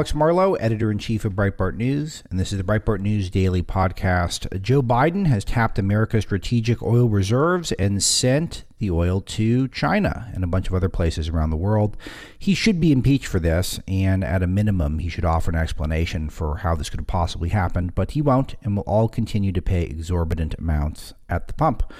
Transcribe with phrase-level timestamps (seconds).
[0.00, 3.62] Alex Marlow, editor in chief of Breitbart News, and this is the Breitbart News Daily
[3.62, 4.62] Podcast.
[4.62, 10.42] Joe Biden has tapped America's strategic oil reserves and sent the oil to China and
[10.42, 11.98] a bunch of other places around the world.
[12.38, 16.30] He should be impeached for this, and at a minimum, he should offer an explanation
[16.30, 19.60] for how this could have possibly happened, but he won't, and we'll all continue to
[19.60, 21.92] pay exorbitant amounts at the pump.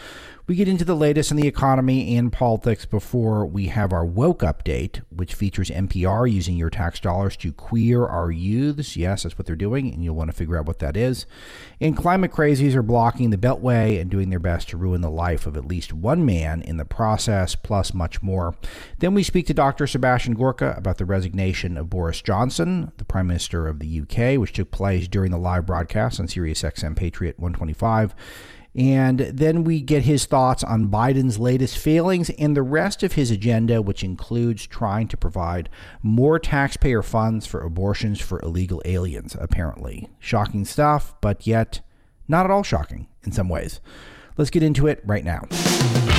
[0.47, 4.41] We get into the latest in the economy and politics before we have our woke
[4.41, 8.97] update, which features NPR using your tax dollars to queer our youths.
[8.97, 11.27] Yes, that's what they're doing, and you'll want to figure out what that is.
[11.81, 15.47] And climate crazies are blocking the Beltway and doing their best to ruin the life
[15.47, 18.57] of at least one man in the process, plus much more.
[18.99, 19.87] Then we speak to Dr.
[19.87, 24.53] Sebastian Gorka about the resignation of Boris Johnson, the Prime Minister of the UK, which
[24.53, 28.15] took place during the live broadcast on Sirius XM Patriot 125.
[28.75, 33.31] And then we get his thoughts on Biden's latest failings and the rest of his
[33.31, 35.69] agenda, which includes trying to provide
[36.03, 40.09] more taxpayer funds for abortions for illegal aliens, apparently.
[40.21, 41.81] Shocking stuff, but yet
[42.29, 43.81] not at all shocking in some ways.
[44.37, 46.10] Let's get into it right now.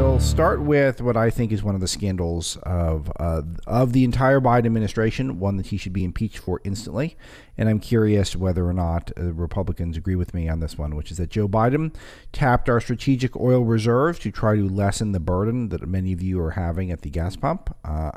[0.00, 4.40] Start with what I think is one of the scandals of uh, of the entire
[4.40, 7.16] Biden administration, one that he should be impeached for instantly.
[7.58, 11.10] And I'm curious whether or not uh, Republicans agree with me on this one, which
[11.10, 11.94] is that Joe Biden
[12.32, 16.40] tapped our strategic oil reserves to try to lessen the burden that many of you
[16.40, 17.76] are having at the gas pump.
[17.84, 18.12] Uh,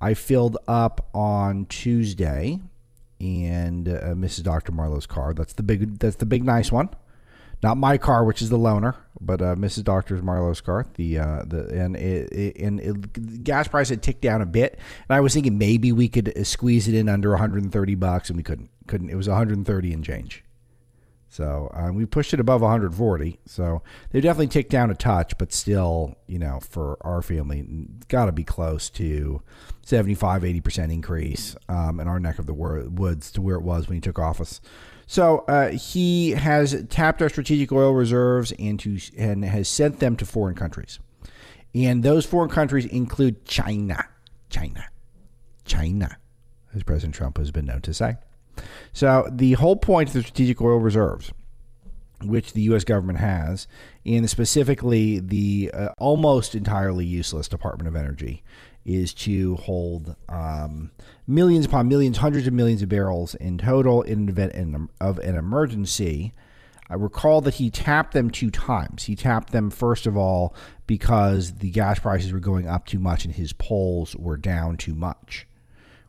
[0.00, 2.60] I filled up on Tuesday,
[3.20, 4.44] and uh, Mrs.
[4.44, 4.72] Dr.
[4.72, 5.34] Marlow's car.
[5.34, 5.98] That's the big.
[5.98, 6.90] That's the big nice one
[7.62, 9.84] not my car, which is the loaner, but uh, Mrs.
[9.84, 10.86] Doctor's Marlow's car.
[10.94, 14.78] The uh, the and it, it, and it, gas price had ticked down a bit,
[15.08, 18.36] and I was thinking maybe we could uh, squeeze it in under 130 bucks, and
[18.36, 18.70] we couldn't.
[18.86, 19.10] Couldn't.
[19.10, 20.44] It was 130 and change.
[21.28, 23.40] So uh, we pushed it above 140.
[23.46, 27.66] So they definitely ticked down a touch, but still, you know, for our family,
[28.08, 29.42] got to be close to
[29.84, 33.88] 75, 80 percent increase um, in our neck of the woods to where it was
[33.88, 34.60] when he took office.
[35.06, 40.16] So uh, he has tapped our strategic oil reserves and, to, and has sent them
[40.16, 40.98] to foreign countries.
[41.74, 44.08] And those foreign countries include China.
[44.50, 44.86] China.
[45.64, 46.16] China,
[46.74, 48.16] as President Trump has been known to say.
[48.92, 51.32] So the whole point of the strategic oil reserves,
[52.22, 52.84] which the U.S.
[52.84, 53.68] government has,
[54.06, 58.42] and specifically the uh, almost entirely useless Department of Energy,
[58.86, 60.90] is to hold um,
[61.26, 65.36] millions upon millions, hundreds of millions of barrels in total in an event of an
[65.36, 66.32] emergency.
[66.88, 69.04] I recall that he tapped them two times.
[69.04, 70.54] He tapped them, first of all,
[70.86, 74.94] because the gas prices were going up too much and his polls were down too
[74.94, 75.45] much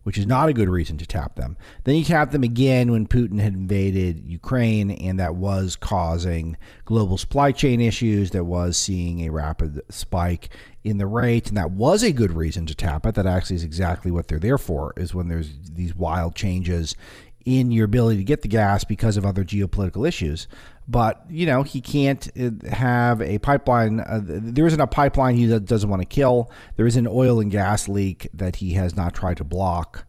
[0.07, 1.57] which is not a good reason to tap them.
[1.83, 7.17] Then you tapped them again when Putin had invaded Ukraine, and that was causing global
[7.17, 10.47] supply chain issues, that was seeing a rapid spike
[10.85, 13.15] in the rate, and that was a good reason to tap it.
[13.15, 16.95] That actually is exactly what they're there for, is when there's these wild changes
[17.43, 20.47] in your ability to get the gas because of other geopolitical issues
[20.87, 23.99] but you know he can't uh, have a pipeline.
[23.99, 26.49] Uh, there isn't a pipeline he doesn't want to kill.
[26.75, 30.05] There is an oil and gas leak that he has not tried to block,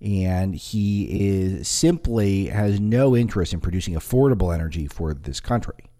[0.00, 5.90] and he is simply has no interest in producing affordable energy for this country.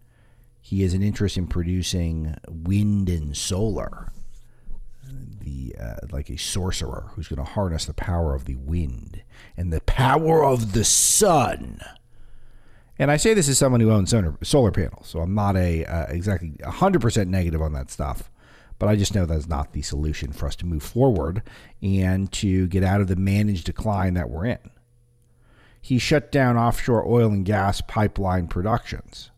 [0.61, 4.13] He has an interest in producing wind and solar.
[5.41, 9.23] The uh, like a sorcerer who's going to harness the power of the wind
[9.57, 11.81] and the power of the sun
[13.01, 16.05] and I say this as someone who owns solar panels, so I'm not a uh,
[16.11, 18.31] exactly 100% negative on that stuff.
[18.79, 21.43] But I just know that's not the solution for us to move forward
[21.81, 24.71] and to get out of the managed decline that we're in.
[25.81, 29.30] He shut down offshore oil and gas pipeline productions.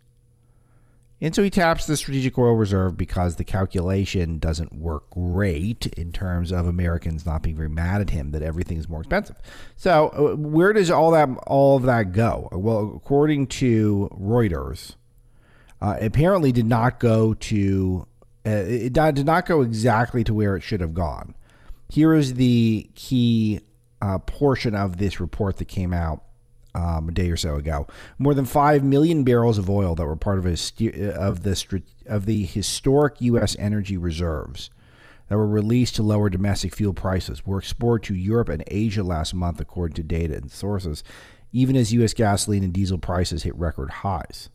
[1.22, 6.10] And so he taps the strategic oil reserve because the calculation doesn't work great in
[6.10, 9.36] terms of Americans not being very mad at him that everything's more expensive.
[9.76, 12.48] So uh, where does all that all of that go?
[12.50, 14.96] Well, according to Reuters,
[15.80, 18.08] uh, apparently did not go to
[18.44, 21.36] uh, it did not go exactly to where it should have gone.
[21.88, 23.60] Here is the key
[24.00, 26.24] uh, portion of this report that came out
[26.74, 27.86] um, a day or so ago.
[28.18, 30.56] More than five million barrels of oil that were part of a,
[31.14, 33.56] of the of the historic U.S.
[33.58, 34.70] energy reserves
[35.28, 39.34] that were released to lower domestic fuel prices were exported to Europe and Asia last
[39.34, 41.02] month, according to data and sources.
[41.52, 42.14] Even as U.S.
[42.14, 44.48] gasoline and diesel prices hit record highs.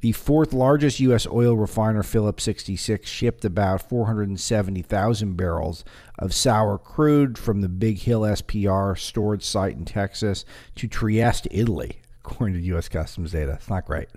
[0.00, 1.26] The fourth largest U.S.
[1.26, 5.84] oil refiner, Phillips 66, shipped about 470,000 barrels
[6.18, 12.00] of sour crude from the Big Hill SPR storage site in Texas to Trieste, Italy,
[12.24, 12.88] according to U.S.
[12.88, 13.52] Customs data.
[13.52, 14.08] It's not great.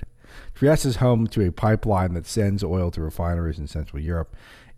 [0.56, 4.34] Trieste is home to a pipeline that sends oil to refineries in Central Europe.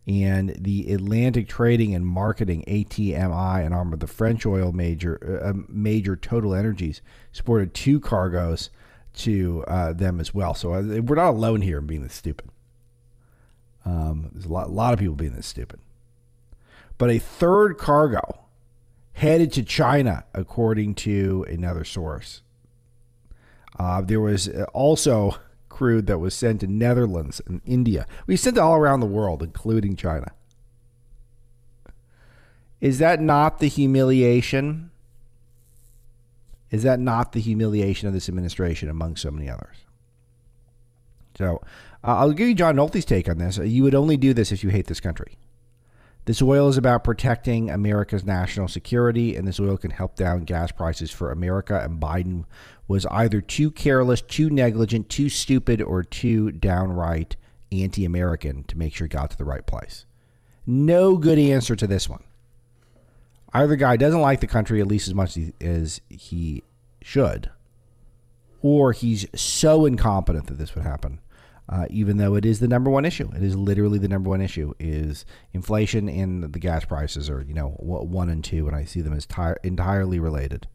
[0.07, 5.53] And the Atlantic Trading and Marketing (ATMI), an arm of the French oil major, uh,
[5.67, 8.71] major Total Energies, supported two cargoes
[9.15, 10.53] to uh, them as well.
[10.53, 12.49] So uh, we're not alone here in being this stupid.
[13.85, 15.79] Um, there's a lot, a lot of people being this stupid.
[16.97, 18.45] But a third cargo
[19.13, 22.41] headed to China, according to another source.
[23.77, 25.35] Uh, there was uh, also
[25.69, 28.05] crude that was sent to Netherlands and India.
[28.27, 30.31] We sent it all around the world, including China.
[32.79, 34.91] Is that not the humiliation
[36.71, 39.77] is that not the humiliation of this administration among so many others?
[41.37, 41.61] So
[42.03, 43.57] uh, I'll give you John Nolte's take on this.
[43.57, 45.37] You would only do this if you hate this country.
[46.25, 50.71] This oil is about protecting America's national security, and this oil can help down gas
[50.71, 51.79] prices for America.
[51.79, 52.45] And Biden
[52.87, 57.35] was either too careless, too negligent, too stupid, or too downright
[57.71, 60.05] anti American to make sure he got to the right place.
[60.65, 62.23] No good answer to this one.
[63.55, 66.61] Either guy doesn't like the country at least as much as he
[67.01, 67.49] should,
[68.61, 71.21] or he's so incompetent that this would happen.
[71.69, 74.41] Uh, even though it is the number one issue, it is literally the number one
[74.41, 78.83] issue is inflation and the gas prices are you know one and two, and I
[78.83, 79.25] see them as
[79.63, 80.67] entirely related.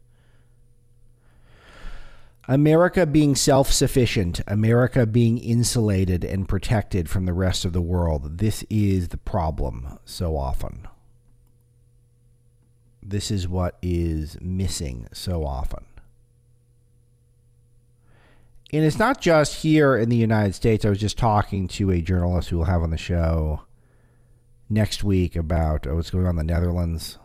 [2.47, 8.39] America being self sufficient, America being insulated and protected from the rest of the world,
[8.39, 10.87] this is the problem so often.
[13.03, 15.85] This is what is missing so often.
[18.73, 20.85] And it's not just here in the United States.
[20.85, 23.63] I was just talking to a journalist who will have on the show
[24.69, 27.17] next week about uh, what's going on in the Netherlands,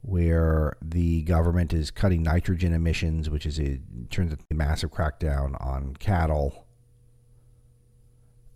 [0.00, 5.60] where the government is cutting nitrogen emissions, which is a turns out a massive crackdown
[5.60, 6.65] on cattle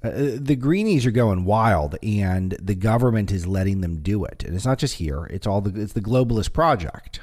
[0.02, 4.42] uh, the greenies are going wild, and the government is letting them do it.
[4.44, 7.20] And it's not just here; it's all the it's the globalist project.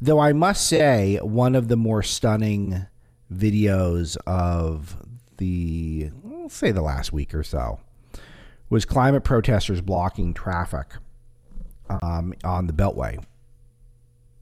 [0.00, 2.86] Though I must say, one of the more stunning
[3.32, 4.96] videos of
[5.38, 7.80] the we'll say the last week or so
[8.68, 10.86] was climate protesters blocking traffic
[12.02, 13.22] um, on the Beltway,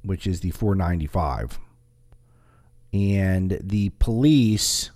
[0.03, 1.59] which is the 495,
[2.93, 4.91] and the police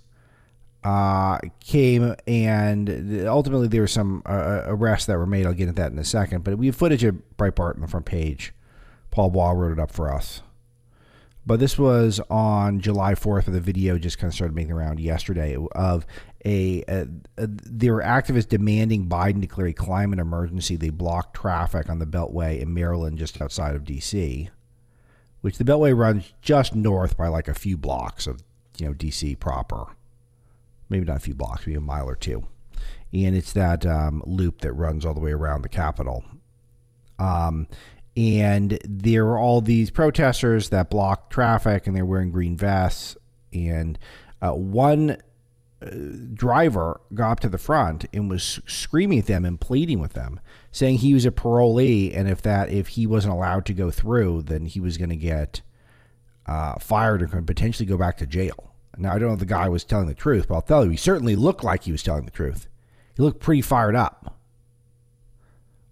[0.85, 5.47] uh, came and ultimately there were some uh, uh, arrests that were made.
[5.47, 6.43] I'll get into that in a second.
[6.43, 8.53] But we have footage of Breitbart on the front page.
[9.09, 10.43] Paul Bois wrote it up for us.
[11.43, 15.57] But this was on July 4th, the video just kind of started making around yesterday
[15.73, 16.05] of
[16.43, 17.07] a, a,
[17.37, 20.75] a there were activists demanding Biden declare a climate emergency.
[20.75, 24.49] They blocked traffic on the Beltway in Maryland, just outside of D.C.,
[25.41, 28.43] which the Beltway runs just north by like a few blocks of
[28.77, 29.35] you know D.C.
[29.35, 29.94] proper
[30.95, 32.43] maybe not a few blocks, maybe a mile or two.
[33.13, 36.23] And it's that um, loop that runs all the way around the Capitol.
[37.19, 37.67] Um,
[38.15, 43.17] and there are all these protesters that block traffic and they're wearing green vests.
[43.51, 43.99] And
[44.41, 45.17] uh, one
[45.81, 45.89] uh,
[46.33, 50.39] driver got up to the front and was screaming at them and pleading with them,
[50.71, 54.43] saying he was a parolee and if that if he wasn't allowed to go through,
[54.43, 55.61] then he was going to get
[56.45, 58.74] uh, fired or could potentially go back to jail.
[58.97, 60.91] Now, I don't know if the guy was telling the truth, but I'll tell you,
[60.91, 62.67] he certainly looked like he was telling the truth.
[63.15, 64.37] He looked pretty fired up.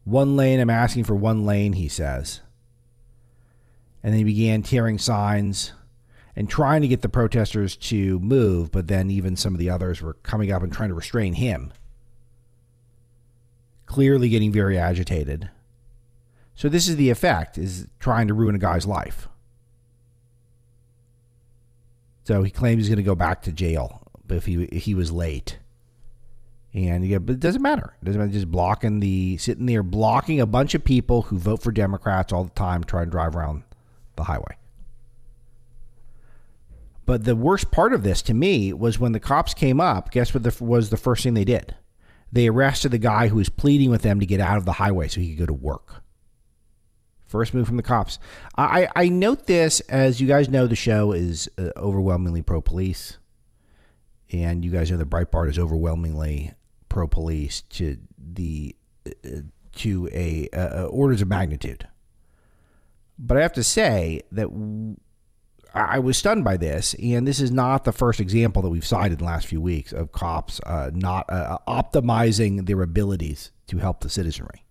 [0.04, 2.42] One lane, I'm asking for one lane, he says.
[4.04, 5.72] And then he began tearing signs
[6.36, 10.02] and trying to get the protesters to move, but then even some of the others
[10.02, 11.72] were coming up and trying to restrain him.
[13.86, 15.50] Clearly getting very agitated.
[16.56, 19.28] So this is the effect, is trying to ruin a guy's life.
[22.24, 25.12] So he claims he's going to go back to jail if he if he was
[25.12, 25.60] late.
[26.74, 27.94] And yeah, but it doesn't matter.
[28.02, 28.34] It doesn't matter.
[28.34, 32.46] Just blocking the sitting there blocking a bunch of people who vote for Democrats all
[32.46, 33.64] the time, try and drive around
[34.16, 34.58] the highway.
[37.06, 40.10] But the worst part of this to me was when the cops came up.
[40.12, 41.76] Guess what the, was the first thing they did?
[42.32, 45.10] They arrested the guy who was pleading with them to get out of the highway
[45.10, 46.03] so he could go to work.
[47.34, 48.20] First move from the cops.
[48.60, 53.18] I, I note this as you guys know the show is uh, overwhelmingly pro police,
[54.32, 56.54] and you guys know the Breitbart is overwhelmingly
[56.90, 58.76] pro police to the
[59.08, 59.30] uh,
[59.78, 61.88] to a uh, orders of magnitude.
[63.18, 64.50] But I have to say that
[65.74, 69.14] I was stunned by this, and this is not the first example that we've cited
[69.14, 74.02] in the last few weeks of cops uh, not uh, optimizing their abilities to help
[74.02, 74.63] the citizenry.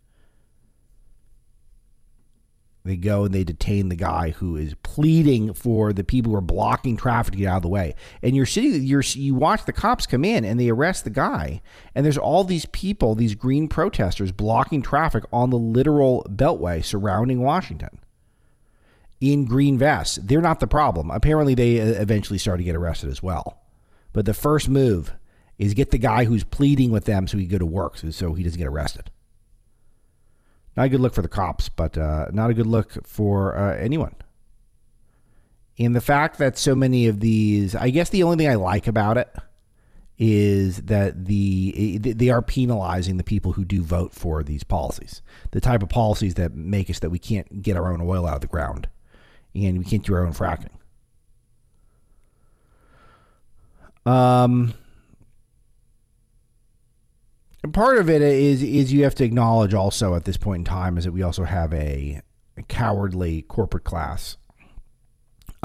[2.84, 6.40] They go and they detain the guy who is pleading for the people who are
[6.40, 7.94] blocking traffic to get out of the way.
[8.22, 11.62] And you're sitting, you're you watch the cops come in and they arrest the guy,
[11.94, 17.40] and there's all these people, these green protesters blocking traffic on the literal beltway surrounding
[17.40, 18.00] Washington
[19.20, 20.18] in green vests.
[20.20, 21.10] They're not the problem.
[21.10, 23.60] Apparently, they uh, eventually start to get arrested as well.
[24.12, 25.14] But the first move
[25.56, 28.34] is get the guy who's pleading with them so he can go to work, so
[28.34, 29.10] he doesn't get arrested.
[30.76, 33.76] Not a good look for the cops, but uh, not a good look for uh,
[33.76, 34.14] anyone.
[35.78, 38.86] And the fact that so many of these, I guess the only thing I like
[38.86, 39.34] about it
[40.18, 45.60] is that the they are penalizing the people who do vote for these policies, the
[45.60, 48.40] type of policies that make us that we can't get our own oil out of
[48.40, 48.88] the ground,
[49.54, 50.70] and we can't do our own fracking.
[54.04, 54.74] Um,
[57.62, 60.64] and part of it is is you have to acknowledge also at this point in
[60.64, 62.20] time is that we also have a,
[62.56, 64.36] a cowardly corporate class.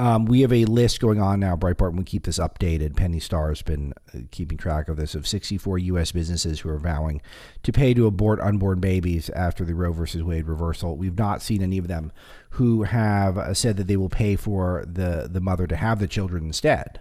[0.00, 2.94] Um, we have a list going on now, Breitbart, and we keep this updated.
[2.94, 6.12] Penny Starr has been uh, keeping track of this of 64 U.S.
[6.12, 7.20] businesses who are vowing
[7.64, 10.96] to pay to abort unborn babies after the Roe versus Wade reversal.
[10.96, 12.12] We've not seen any of them
[12.50, 16.06] who have uh, said that they will pay for the, the mother to have the
[16.06, 17.00] children instead.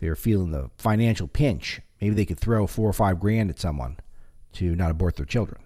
[0.00, 3.98] They're feeling the financial pinch Maybe they could throw four or five grand at someone
[4.52, 5.60] to not abort their children.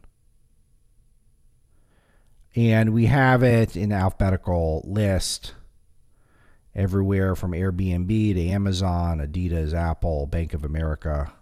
[2.56, 5.54] And we have it in alphabetical list
[6.74, 11.32] everywhere from Airbnb to Amazon, Adidas, Apple, Bank of America,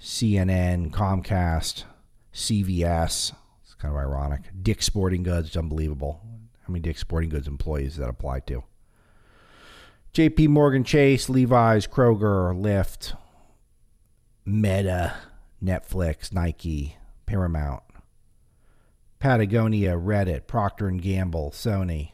[0.00, 1.84] CNN, Comcast,
[2.32, 3.34] CVS.
[3.64, 4.42] It's kind of ironic.
[4.62, 6.20] Dick's Sporting Goods, unbelievable.
[6.66, 8.64] How many Dick's Sporting Goods employees that apply to?
[10.12, 13.14] JP Morgan Chase, Levi's, Kroger, Lyft,
[14.48, 15.14] Meta,
[15.62, 17.82] Netflix, Nike, Paramount,
[19.18, 22.12] Patagonia, Reddit, Procter and Gamble, Sony.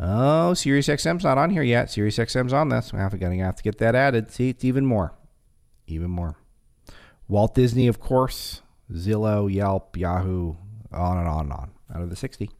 [0.00, 1.88] Oh, SiriusXM's not on here yet.
[1.88, 2.92] SiriusXM's on this.
[2.92, 4.30] We're to have to get that added.
[4.30, 5.12] See, it's even more.
[5.86, 6.36] Even more.
[7.28, 10.54] Walt Disney, of course, Zillow, Yelp, Yahoo,
[10.92, 11.70] on and on and on.
[11.94, 12.50] Out of the 60.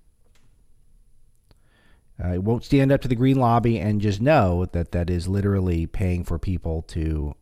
[2.23, 5.27] Uh, it won't stand up to the Green Lobby and just know that that is
[5.27, 7.35] literally paying for people to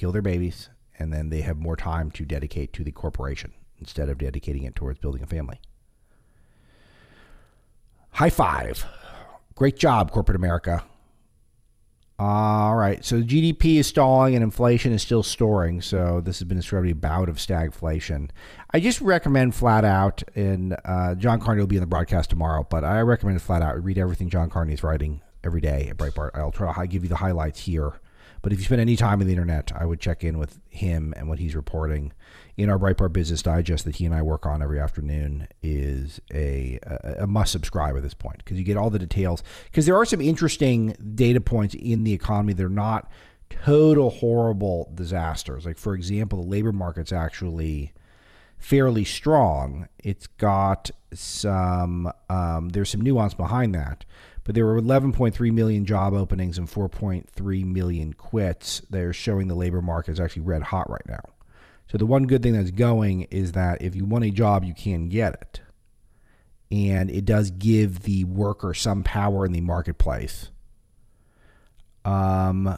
[0.00, 4.08] kill their babies, and then they have more time to dedicate to the corporation instead
[4.08, 5.60] of dedicating it towards building a family.
[8.12, 8.86] High five.
[9.54, 10.82] Great job, corporate America.
[12.18, 13.02] All right.
[13.04, 15.80] So GDP is stalling and inflation is still soaring.
[15.80, 18.30] So this has been a sort of bout of stagflation.
[18.72, 22.66] I just recommend flat out, and uh, John Carney will be in the broadcast tomorrow,
[22.68, 26.30] but I recommend flat out read everything John Carney is writing every day at Breitbart.
[26.34, 28.00] I'll try to give you the highlights here
[28.42, 31.12] but if you spend any time on the internet, I would check in with him
[31.16, 32.12] and what he's reporting
[32.56, 36.78] in our Breitbart Business Digest that he and I work on every afternoon is a,
[36.82, 39.42] a, a must subscribe at this point because you get all the details.
[39.64, 43.10] Because there are some interesting data points in the economy that are not
[43.50, 45.66] total horrible disasters.
[45.66, 47.92] Like, for example, the labor market's actually
[48.58, 49.88] fairly strong.
[49.98, 54.04] It's got some, um, there's some nuance behind that
[54.50, 58.82] but there were 11.3 million job openings and 4.3 million quits.
[58.90, 61.22] They're showing the labor market is actually red hot right now.
[61.86, 64.74] So the one good thing that's going is that if you want a job, you
[64.74, 65.60] can get it.
[66.72, 70.50] And it does give the worker some power in the marketplace.
[72.04, 72.76] Um,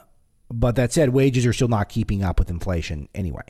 [0.51, 3.47] but that said, wages are still not keeping up with inflation anyway.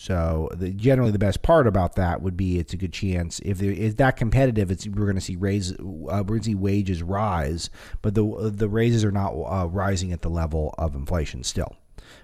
[0.00, 3.58] So the, generally, the best part about that would be it's a good chance if
[3.58, 4.70] there is that competitive.
[4.70, 7.68] It's we're going to see raise uh, we're going to see wages rise,
[8.00, 11.76] but the the raises are not uh, rising at the level of inflation still.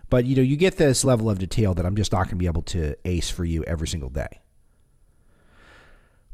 [0.09, 2.37] But you know you get this level of detail that I'm just not going to
[2.37, 4.41] be able to ace for you every single day.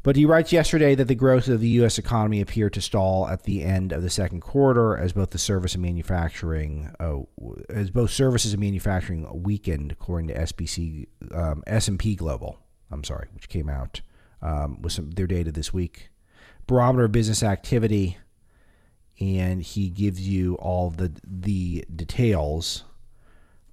[0.03, 1.97] But he writes yesterday that the growth of the U.S.
[1.97, 5.75] economy appeared to stall at the end of the second quarter as both the service
[5.75, 7.29] and manufacturing, oh,
[7.69, 12.59] as both services and manufacturing weakened, according to SBC, um, S&P Global.
[12.91, 14.01] I'm sorry, which came out
[14.41, 16.09] um, with some their data this week.
[16.67, 18.17] Barometer of business activity,
[19.21, 22.83] and he gives you all the the details.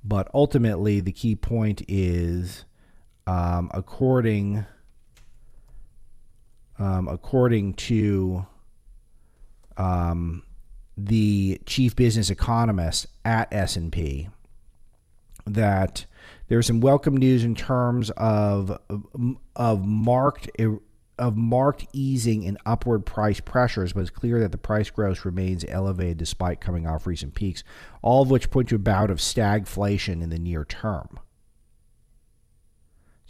[0.05, 2.65] But ultimately, the key point is,
[3.27, 4.65] um, according
[6.81, 8.47] um, according to
[9.77, 10.43] um,
[10.97, 14.29] the chief business economist at S&P,
[15.47, 16.07] that
[16.49, 18.79] there's some welcome news in terms of
[19.57, 20.51] of marked
[21.19, 25.67] of marked easing in upward price pressures, but it's clear that the price growth remains
[25.69, 27.63] elevated despite coming off recent peaks,
[28.01, 31.21] all of which point to a bout of stagflation in the near term.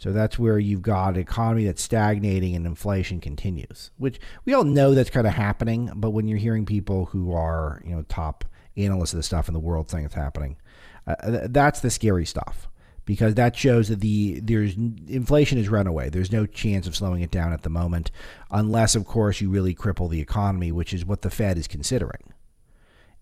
[0.01, 4.63] So that's where you've got an economy that's stagnating and inflation continues, which we all
[4.63, 5.91] know that's kind of happening.
[5.95, 8.43] But when you're hearing people who are, you know, top
[8.75, 10.57] analysts of the stuff in the world saying it's happening,
[11.05, 12.67] uh, that's the scary stuff
[13.05, 16.09] because that shows that the there's inflation is runaway.
[16.09, 18.09] There's no chance of slowing it down at the moment,
[18.49, 22.33] unless, of course, you really cripple the economy, which is what the Fed is considering.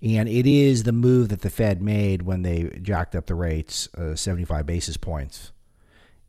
[0.01, 3.89] And it is the move that the Fed made when they jacked up the rates
[3.97, 5.51] uh, 75 basis points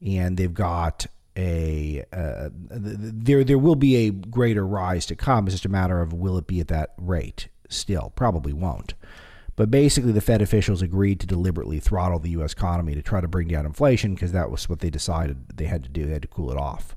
[0.04, 5.47] and they've got a uh, there there will be a greater rise to come.
[5.47, 7.49] It's just a matter of will it be at that rate?
[7.69, 8.95] Still, probably won't.
[9.57, 12.52] But basically, the Fed officials agreed to deliberately throttle the U.S.
[12.52, 15.83] economy to try to bring down inflation because that was what they decided they had
[15.83, 16.07] to do.
[16.07, 16.97] They had to cool it off.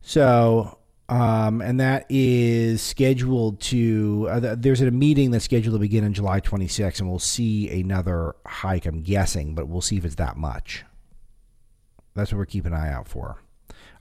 [0.00, 6.04] So, um, and that is scheduled to, uh, there's a meeting that's scheduled to begin
[6.04, 10.14] on July 26, and we'll see another hike, I'm guessing, but we'll see if it's
[10.14, 10.84] that much.
[12.14, 13.42] That's what we're keeping an eye out for.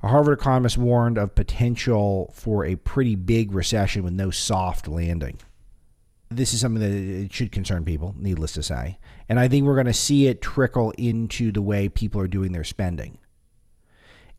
[0.01, 5.39] A Harvard economist warned of potential for a pretty big recession with no soft landing.
[6.29, 8.99] This is something that should concern people, needless to say.
[9.29, 12.51] And I think we're going to see it trickle into the way people are doing
[12.51, 13.17] their spending.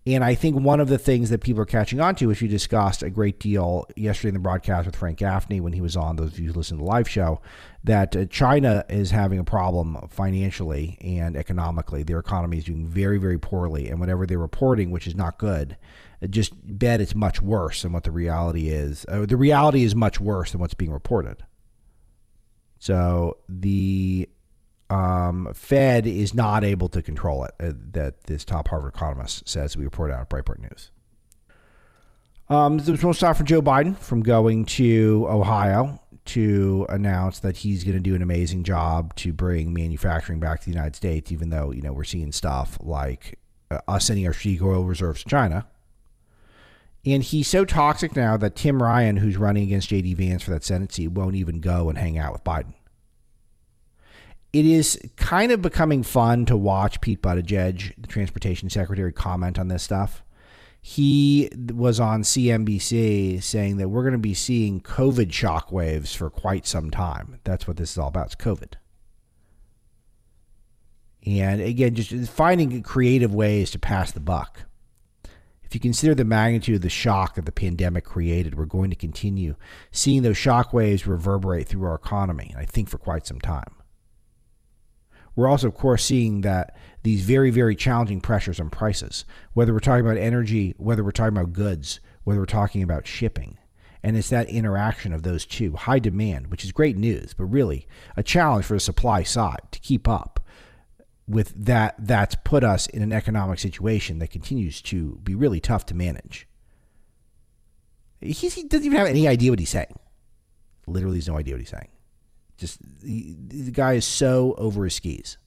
[0.07, 2.49] And I think one of the things that people are catching on to, which we
[2.49, 6.17] discussed a great deal yesterday in the broadcast with Frank Gaffney when he was on,
[6.17, 7.41] those of you who listen to the live show,
[7.85, 12.03] that uh, China is having a problem financially and economically.
[12.03, 13.89] Their economy is doing very, very poorly.
[13.89, 15.79] And whatever they're reporting, which is not good,
[16.23, 19.07] uh, just bet it's much worse than what the reality is.
[19.09, 21.47] Uh, the reality is much worse than what's being reported.
[22.79, 24.29] So the
[24.91, 29.77] um, Fed is not able to control it, uh, that this top Harvard economist says
[29.77, 30.91] we report out at Breitbart News.
[32.51, 37.85] Um, there's no stop for Joe Biden from going to Ohio to announce that he's
[37.85, 41.49] going to do an amazing job to bring manufacturing back to the United States, even
[41.49, 43.39] though, you know, we're seeing stuff like
[43.71, 45.67] uh, us sending our strategic oil reserves to China.
[47.07, 50.15] And he's so toxic now that Tim Ryan, who's running against J.D.
[50.15, 52.75] Vance for that Senate seat, won't even go and hang out with Biden
[54.55, 59.67] it is kind of becoming fun to watch Pete Buttigieg, the transportation secretary, comment on
[59.67, 60.23] this stuff.
[60.81, 66.69] He was on CNBC saying that we're going to be seeing COVID shockwaves for quite
[66.69, 67.41] some time.
[67.43, 68.27] That's what this is all about.
[68.27, 68.75] It's COVID.
[71.27, 74.67] And again, just finding creative ways to pass the buck.
[75.65, 78.97] If you consider the magnitude of the shock that the pandemic created, we're going to
[78.97, 79.57] continue
[79.91, 83.75] seeing those shockwaves reverberate through our economy, I think for quite some time.
[85.37, 89.81] We're also, of course, seeing that these very, very challenging pressures on prices, whether we're
[89.81, 93.59] talking about energy, whether we're talking about goods, whether we're talking about shipping.
[94.03, 97.87] And it's that interaction of those two high demand, which is great news, but really
[98.17, 100.41] a challenge for the supply side to keep up
[101.27, 101.95] with that.
[101.99, 106.47] That's put us in an economic situation that continues to be really tough to manage.
[108.21, 109.99] He's, he doesn't even have any idea what he's saying.
[110.87, 111.89] Literally, has no idea what he's saying.
[112.57, 115.39] Just he, the guy is so over his skis.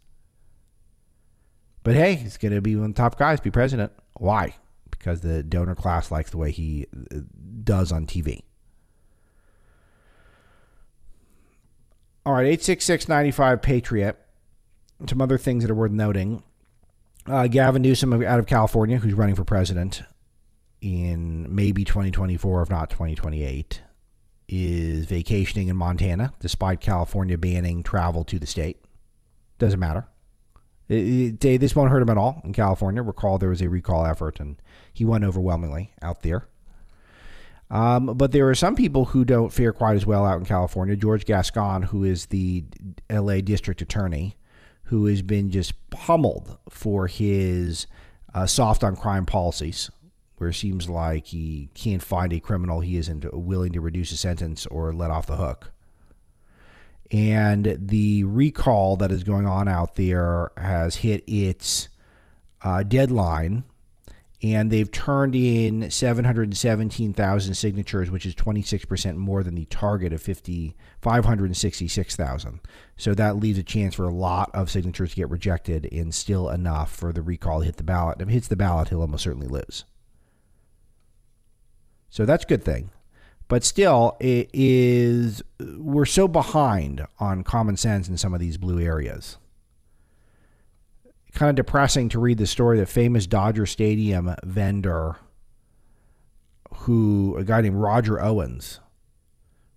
[1.84, 3.94] But hey, he's going to be one of the top guys, be president.
[4.18, 4.56] Why?
[4.90, 7.20] Because the donor class likes the way he uh,
[7.64, 8.42] does on TV.
[12.26, 14.20] All right, 866 95 Patriot.
[15.08, 16.44] Some other things that are worth noting.
[17.26, 20.02] Uh, Gavin Newsom out of California, who's running for president
[20.82, 23.82] in maybe 2024, if not 2028
[24.48, 28.82] is vacationing in Montana, despite California banning travel to the state.
[29.60, 30.08] Doesn't matter.
[30.88, 33.02] It, it, this won't hurt him at all in California.
[33.02, 34.62] Recall there was a recall effort, and
[34.94, 36.48] he won overwhelmingly out there.
[37.70, 40.96] Um, but there are some people who don't fare quite as well out in California.
[40.96, 42.64] George Gascon, who is the
[43.12, 44.38] LA district attorney,
[44.84, 47.88] who has been just pummeled for his
[48.34, 49.92] uh, soft on crime policies
[50.38, 54.18] where it seems like he can't find a criminal he isn't willing to reduce a
[54.18, 55.72] sentence or let off the hook.
[57.12, 61.90] And the recall that is going on out there has hit its
[62.62, 63.64] uh, deadline,
[64.44, 70.76] and they've turned in 717,000 signatures, which is 26% more than the target of 50,
[71.02, 72.60] 566,000.
[72.98, 76.50] So that leaves a chance for a lot of signatures to get rejected and still
[76.50, 78.22] enough for the recall to hit the ballot.
[78.22, 79.86] If it hits the ballot, he'll almost certainly lose.
[82.10, 82.92] So that's a good thing.
[83.48, 88.80] But still, it is we're so behind on common sense in some of these blue
[88.80, 89.38] areas.
[91.34, 95.18] Kind of depressing to read the story that famous Dodger Stadium vendor
[96.80, 98.80] who a guy named Roger Owens,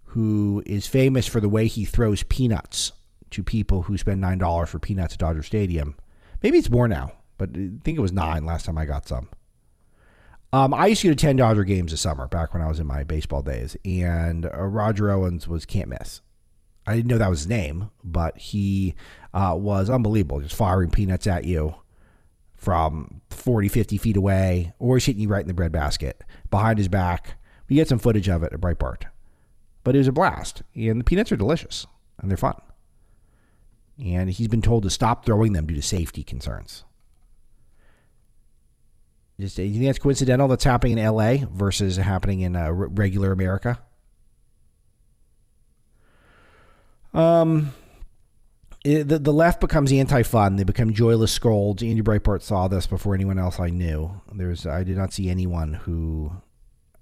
[0.07, 2.93] who is famous for the way he throws peanuts
[3.31, 5.97] to people who spend nine dollars for peanuts at Dodger Stadium.
[6.43, 9.29] Maybe it's more now, but I think it was nine last time I got some.
[10.53, 13.05] Um, I used to ten Dodger games this summer back when I was in my
[13.05, 16.21] baseball days, and uh, Roger Owens was can't miss.
[16.87, 18.95] I didn't know that was his name, but he
[19.33, 21.77] uh, was unbelievable, just firing peanuts at you
[22.57, 26.89] from 40, 50 feet away, or he's hitting you right in the breadbasket behind his
[26.89, 27.37] back.
[27.69, 29.05] We get some footage of it at Breitbart.
[29.85, 30.63] But it was a blast.
[30.75, 31.87] And the peanuts are delicious
[32.21, 32.61] and they're fun.
[34.03, 36.85] And he's been told to stop throwing them due to safety concerns.
[39.41, 43.79] Just, you think that's coincidental that's happening in LA versus happening in uh, regular America?
[47.13, 47.73] Um,
[48.85, 50.57] it, the, the left becomes anti-fun.
[50.57, 51.83] They become joyless scolds.
[51.83, 54.21] Andy Breitbart saw this before anyone else I knew.
[54.33, 56.33] There's I did not see anyone who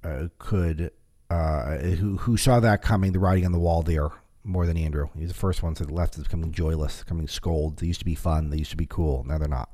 [0.02, 0.90] uh, could
[1.30, 4.08] uh, who who saw that coming, the writing on the wall there
[4.44, 5.08] more than Andrew.
[5.16, 7.80] He's the first one to the left is becoming joyless, becoming scolds.
[7.80, 8.50] They used to be fun.
[8.50, 9.24] They used to be cool.
[9.24, 9.70] Now they're not.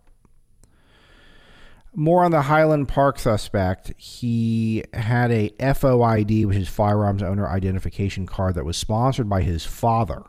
[1.97, 3.93] More on the Highland Park suspect.
[3.97, 9.65] He had a FOID, which is firearms owner identification card, that was sponsored by his
[9.65, 10.23] father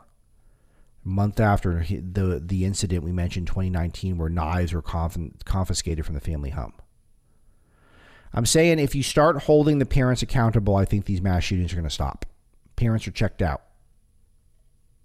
[1.04, 6.14] A month after the the incident we mentioned 2019 where knives were conf- confiscated from
[6.14, 6.74] the family home.
[8.32, 11.76] I'm saying if you start holding the parents accountable, I think these mass shootings are
[11.76, 12.26] going to stop.
[12.76, 13.62] Parents are checked out.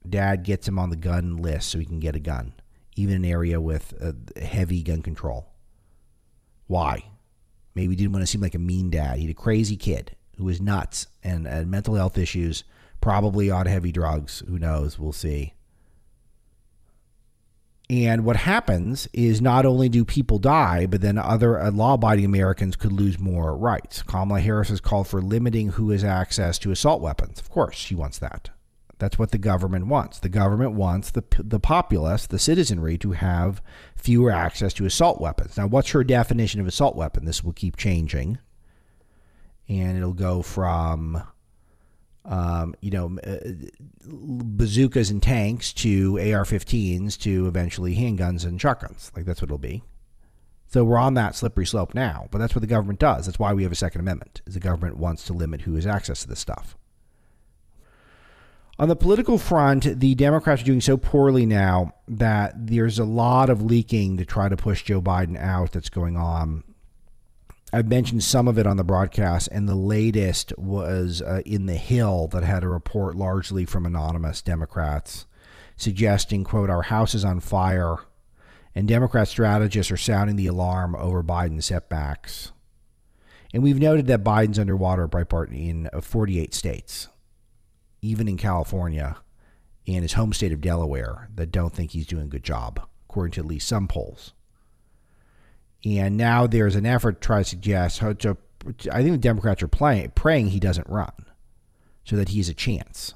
[0.08, 2.54] Dad gets him on the gun list so he can get a gun,
[2.96, 5.51] even in an area with uh, heavy gun control.
[6.72, 7.04] Why?
[7.76, 9.18] Maybe he didn't want to seem like a mean dad.
[9.18, 12.64] He had a crazy kid who was nuts and had mental health issues,
[13.02, 14.42] probably on heavy drugs.
[14.48, 14.98] Who knows?
[14.98, 15.54] We'll see.
[17.90, 22.24] And what happens is not only do people die, but then other uh, law abiding
[22.24, 24.02] Americans could lose more rights.
[24.02, 27.42] Kamala Harris has called for limiting who has access to assault weapons.
[27.42, 28.50] Of course, she wants that.
[29.02, 30.20] That's what the government wants.
[30.20, 33.60] The government wants the, the populace, the citizenry, to have
[33.96, 35.58] fewer access to assault weapons.
[35.58, 37.26] Now, what's her definition of assault weapon?
[37.26, 38.38] This will keep changing.
[39.68, 41.24] And it'll go from
[42.26, 43.38] um, you know, uh,
[44.06, 49.12] bazookas and tanks to AR-15s to eventually handguns and shotguns.
[49.16, 49.82] Like that's what it'll be.
[50.68, 53.26] So we're on that slippery slope now, but that's what the government does.
[53.26, 54.44] That's why we have a Second Amendment.
[54.46, 56.78] Is the government wants to limit who has access to this stuff.
[58.82, 63.52] On the political front, the Democrats are doing so poorly now that there's a lot
[63.52, 66.64] of leaking to try to push Joe Biden out that's going on.
[67.72, 71.76] I've mentioned some of it on the broadcast, and the latest was uh, in the
[71.76, 75.28] Hill that had a report largely from anonymous Democrats
[75.78, 77.98] suggesting, "quote Our house is on fire,"
[78.74, 82.52] and Democrat strategists are sounding the alarm over Biden's setbacks.
[83.54, 87.10] And we've noted that Biden's underwater at Breitbart in uh, 48 states,
[88.02, 89.18] even in California,
[89.88, 93.34] and his home state of Delaware, that don't think he's doing a good job, according
[93.34, 94.34] to at least some polls.
[95.84, 98.38] And now there's an effort to try to suggest, how to,
[98.92, 101.12] I think the Democrats are playing, praying he doesn't run
[102.04, 103.14] so that he has a chance.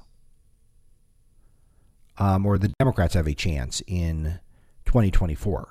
[2.17, 4.39] Um, or the Democrats have a chance in
[4.85, 5.69] 2024.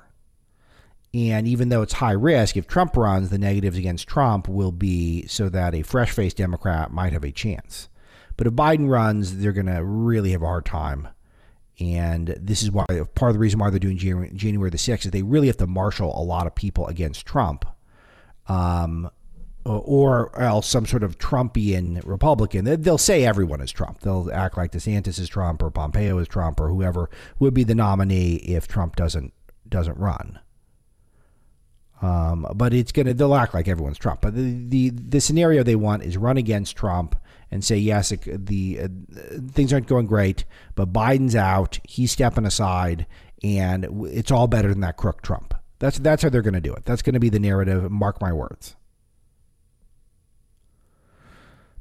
[1.13, 5.25] And even though it's high risk, if Trump runs, the negatives against Trump will be
[5.27, 7.89] so that a fresh faced Democrat might have a chance.
[8.37, 11.07] But if Biden runs, they're going to really have a hard time
[11.79, 15.11] and this is why part of the reason why they're doing January, the 6th is
[15.11, 17.65] they really have to marshal a lot of people against Trump.
[18.47, 19.09] Um,
[19.65, 22.65] or else some sort of Trumpian Republican.
[22.83, 24.01] They'll say everyone is Trump.
[24.01, 27.73] They'll act like DeSantis is Trump or Pompeo is Trump or whoever would be the
[27.73, 29.33] nominee if Trump doesn't
[29.67, 30.37] doesn't run.
[32.03, 34.21] Um, but it's gonna they'll act like everyone's Trump.
[34.21, 37.15] But the, the the scenario they want is run against Trump
[37.51, 38.87] and say yes, it, the uh,
[39.51, 43.05] things aren't going great, but Biden's out, he's stepping aside,
[43.43, 45.53] and it's all better than that crook Trump.
[45.79, 46.85] That's that's how they're going to do it.
[46.85, 47.89] That's going to be the narrative.
[47.91, 48.75] Mark my words.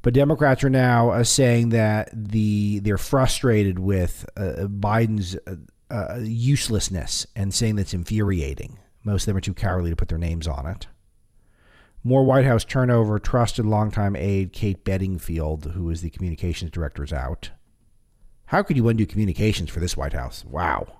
[0.02, 5.54] But Democrats are now uh, saying that the they're frustrated with uh, Biden's uh,
[5.90, 8.78] uh uselessness and saying that's infuriating.
[9.02, 10.88] Most of them are too cowardly to put their names on it.
[12.06, 13.18] More White House turnover.
[13.18, 17.50] Trusted longtime aide Kate Bedingfield, who is the communications director, is out.
[18.46, 20.44] How could you undo communications for this White House?
[20.44, 20.98] Wow.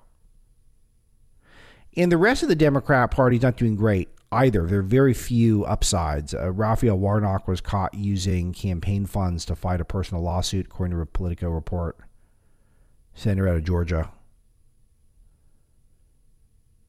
[1.95, 4.65] And the rest of the Democrat Party is not doing great either.
[4.65, 6.33] There are very few upsides.
[6.33, 11.01] Uh, Raphael Warnock was caught using campaign funds to fight a personal lawsuit, according to
[11.01, 11.97] a Politico report.
[13.13, 14.11] Senator out of Georgia.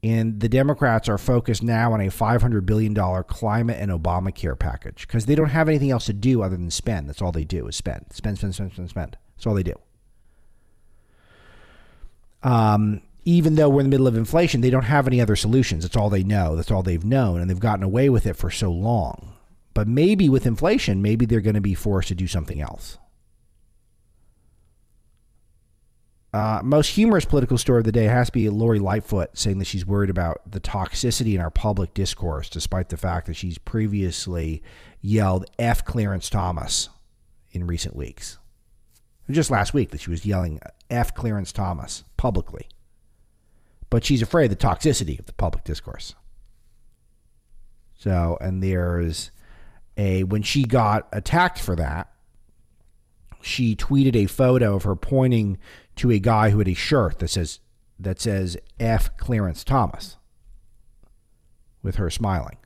[0.06, 5.26] And the Democrats are focused now on a $500 billion climate and Obamacare package because
[5.26, 7.08] they don't have anything else to do other than spend.
[7.08, 9.16] That's all they do is spend, spend, spend, spend, spend, spend.
[9.36, 9.74] That's all they do.
[12.44, 15.82] Um, even though we're in the middle of inflation, they don't have any other solutions.
[15.82, 16.54] That's all they know.
[16.54, 17.40] That's all they've known.
[17.40, 19.34] And they've gotten away with it for so long.
[19.74, 22.96] But maybe with inflation, maybe they're going to be forced to do something else.
[26.36, 29.64] Uh, most humorous political story of the day has to be Lori Lightfoot saying that
[29.64, 34.62] she's worried about the toxicity in our public discourse, despite the fact that she's previously
[35.00, 35.82] yelled F.
[35.82, 36.90] Clarence Thomas
[37.52, 38.36] in recent weeks.
[39.30, 41.14] Just last week that she was yelling F.
[41.14, 42.68] Clarence Thomas publicly.
[43.88, 46.14] But she's afraid of the toxicity of the public discourse.
[47.94, 49.30] So, and there's
[49.96, 52.12] a, when she got attacked for that,
[53.40, 55.56] she tweeted a photo of her pointing
[55.96, 57.60] to a guy who had a shirt that says
[57.98, 60.16] that says F Clarence Thomas
[61.82, 62.58] with her smiling.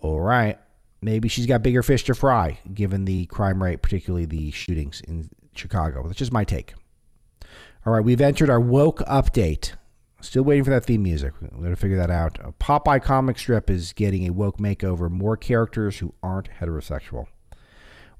[0.00, 0.58] All right.
[1.00, 5.28] Maybe she's got bigger fish to fry given the crime rate, particularly the shootings in
[5.54, 6.02] Chicago.
[6.06, 6.74] That's just my take.
[7.86, 9.72] All right, we've entered our woke update.
[10.22, 11.34] Still waiting for that theme music.
[11.42, 12.38] We're going to figure that out.
[12.42, 15.10] A Popeye comic strip is getting a woke makeover.
[15.10, 17.26] More characters who aren't heterosexual.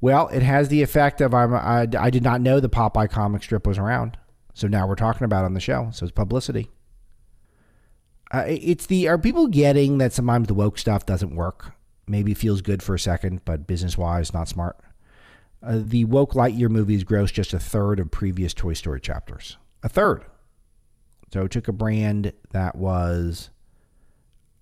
[0.04, 3.42] Well, it has the effect of I'm, I, I did not know the Popeye comic
[3.42, 4.18] strip was around.
[4.52, 5.88] So now we're talking about it on the show.
[5.94, 6.70] So it's publicity.
[8.30, 11.72] Uh, it's the are people getting that sometimes the woke stuff doesn't work?
[12.06, 14.76] Maybe feels good for a second, but business wise, not smart.
[15.62, 19.56] Uh, the woke Lightyear movies grossed just a third of previous Toy Story chapters.
[19.82, 20.26] A third.
[21.32, 23.48] So it took a brand that was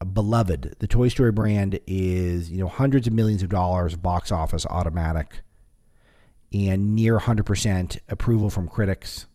[0.04, 0.76] beloved.
[0.78, 5.40] The Toy Story brand is, you know, hundreds of millions of dollars box office automatic
[6.52, 9.26] and near 100% approval from critics,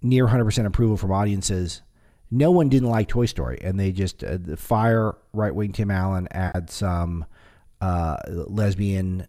[0.00, 1.82] near 100% approval from audiences.
[2.30, 6.28] No one didn't like Toy Story, and they just uh, fire right wing Tim Allen,
[6.30, 7.26] add some
[7.80, 9.26] uh, lesbian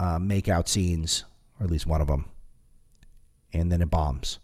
[0.00, 1.24] uh, makeout scenes,
[1.60, 2.24] or at least one of them,
[3.52, 4.39] and then it bombs.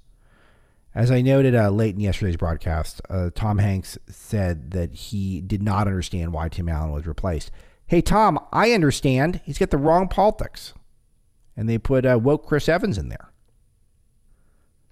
[0.96, 5.62] As I noted uh, late in yesterday's broadcast, uh, Tom Hanks said that he did
[5.62, 7.50] not understand why Tim Allen was replaced.
[7.86, 9.42] Hey, Tom, I understand.
[9.44, 10.72] He's got the wrong politics.
[11.54, 13.30] And they put uh, woke Chris Evans in there.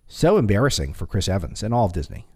[0.06, 2.26] So embarrassing for Chris Evans and all of Disney.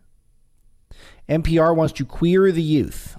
[1.28, 3.18] NPR wants to queer the youth.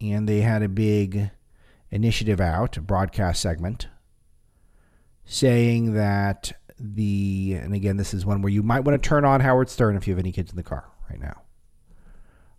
[0.00, 1.32] And they had a big
[1.90, 3.88] initiative out, a broadcast segment,
[5.26, 9.40] saying that the and again this is one where you might want to turn on
[9.40, 11.42] Howard Stern if you have any kids in the car right now.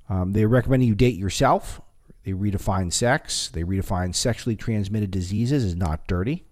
[0.09, 1.81] Um, they recommend you date yourself.
[2.23, 3.49] They redefine sex.
[3.49, 6.45] They redefine sexually transmitted diseases as not dirty.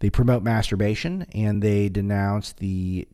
[0.00, 3.08] They promote masturbation and they denounce the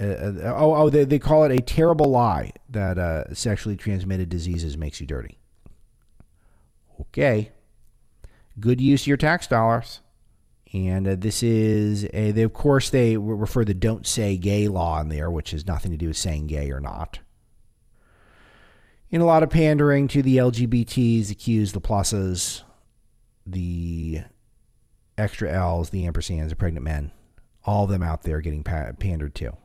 [0.00, 4.28] uh, uh, oh oh they, they call it a terrible lie that uh, sexually transmitted
[4.28, 5.38] diseases makes you dirty.
[7.00, 7.50] Okay,
[8.60, 10.00] good use of your tax dollars.
[10.72, 15.00] And uh, this is, a, they, of course, they refer the don't say gay law
[15.00, 17.20] in there, which has nothing to do with saying gay or not.
[19.10, 22.62] In a lot of pandering to the LGBTs, the Qs, the pluses,
[23.46, 24.20] the
[25.16, 27.12] extra L's, the ampersands, the pregnant men,
[27.64, 29.56] all of them out there getting pandered to.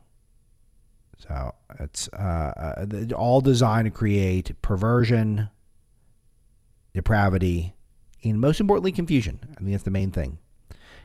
[1.18, 5.50] So it's uh, uh all designed to create perversion,
[6.94, 7.76] depravity,
[8.24, 9.39] and most importantly, confusion.
[9.52, 10.38] I think that's the main thing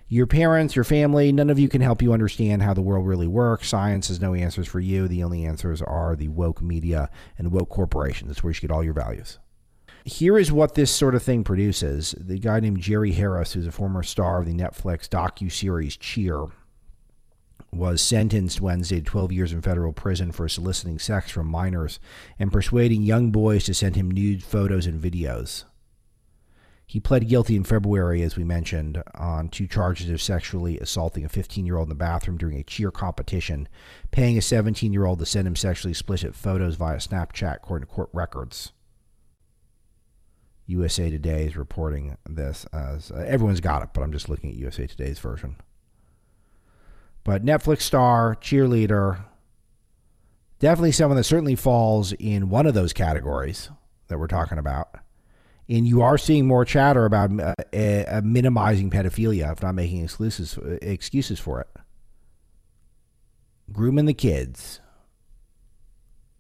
[0.09, 3.27] your parents, your family, none of you can help you understand how the world really
[3.27, 3.69] works.
[3.69, 5.07] Science has no answers for you.
[5.07, 8.29] The only answers are the woke media and woke corporations.
[8.29, 9.39] That's where you get all your values.
[10.05, 12.15] Here is what this sort of thing produces.
[12.19, 16.47] The guy named Jerry Harris, who's a former star of the Netflix docu-series Cheer,
[17.71, 22.01] was sentenced Wednesday to 12 years in federal prison for soliciting sex from minors
[22.39, 25.65] and persuading young boys to send him nude photos and videos.
[26.89, 31.29] He pled guilty in February, as we mentioned, on two charges of sexually assaulting a
[31.29, 33.69] 15 year old in the bathroom during a cheer competition,
[34.11, 37.95] paying a 17 year old to send him sexually explicit photos via Snapchat, according to
[37.95, 38.73] court records.
[40.65, 44.57] USA Today is reporting this as uh, everyone's got it, but I'm just looking at
[44.57, 45.57] USA Today's version.
[47.23, 49.25] But Netflix star, cheerleader,
[50.59, 53.69] definitely someone that certainly falls in one of those categories
[54.07, 55.01] that we're talking about
[55.69, 60.59] and you are seeing more chatter about uh, uh, minimizing pedophilia, if not making excuses
[60.81, 61.69] excuses for it.
[63.71, 64.81] Grooming the kids,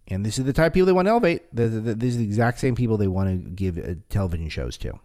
[0.09, 1.55] and this is the type of people they want to elevate.
[1.55, 4.49] The, the, the, these are the exact same people they want to give uh, television
[4.49, 4.99] shows to.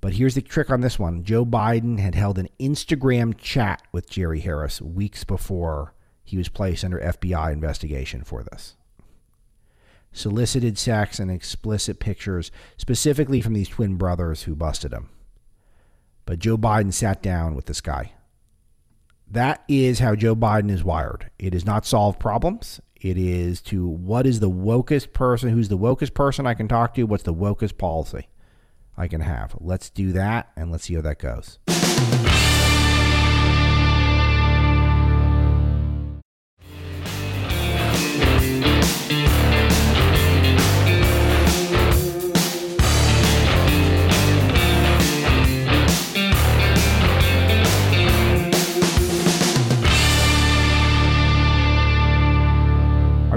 [0.00, 4.08] But here's the trick on this one: Joe Biden had held an Instagram chat with
[4.08, 8.76] Jerry Harris weeks before he was placed under FBI investigation for this.
[10.16, 15.10] Solicited sex and explicit pictures, specifically from these twin brothers who busted him.
[16.24, 18.12] But Joe Biden sat down with this guy.
[19.28, 21.30] That is how Joe Biden is wired.
[21.38, 22.80] It is not solve problems.
[22.94, 26.94] It is to what is the wokest person, who's the wokest person I can talk
[26.94, 28.28] to, what's the wokest policy
[28.96, 29.56] I can have.
[29.60, 31.58] Let's do that and let's see how that goes.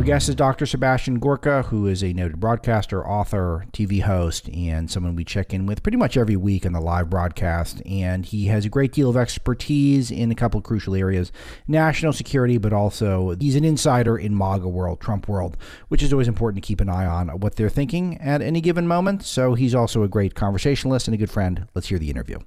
[0.07, 0.65] Guest is Dr.
[0.65, 5.65] Sebastian Gorka, who is a noted broadcaster, author, TV host, and someone we check in
[5.65, 7.81] with pretty much every week in the live broadcast.
[7.85, 11.33] And he has a great deal of expertise in a couple of crucial areas
[11.67, 15.57] national security, but also he's an insider in MAGA world, Trump world,
[15.89, 18.87] which is always important to keep an eye on what they're thinking at any given
[18.87, 19.25] moment.
[19.25, 21.67] So he's also a great conversationalist and a good friend.
[21.75, 22.39] Let's hear the interview.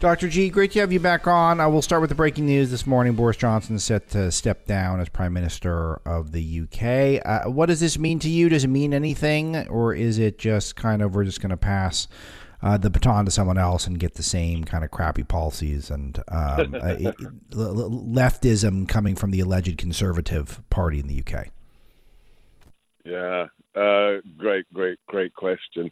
[0.00, 0.28] Dr.
[0.28, 1.60] G, great to have you back on.
[1.60, 3.14] I will start with the breaking news this morning.
[3.14, 7.20] Boris Johnson is set to step down as Prime Minister of the UK.
[7.26, 8.48] Uh, what does this mean to you?
[8.48, 12.06] Does it mean anything, or is it just kind of we're just going to pass
[12.62, 16.18] uh, the baton to someone else and get the same kind of crappy policies and
[16.28, 16.94] um, uh,
[17.50, 21.48] leftism coming from the alleged Conservative Party in the UK?
[23.04, 25.90] Yeah, uh, great, great, great question.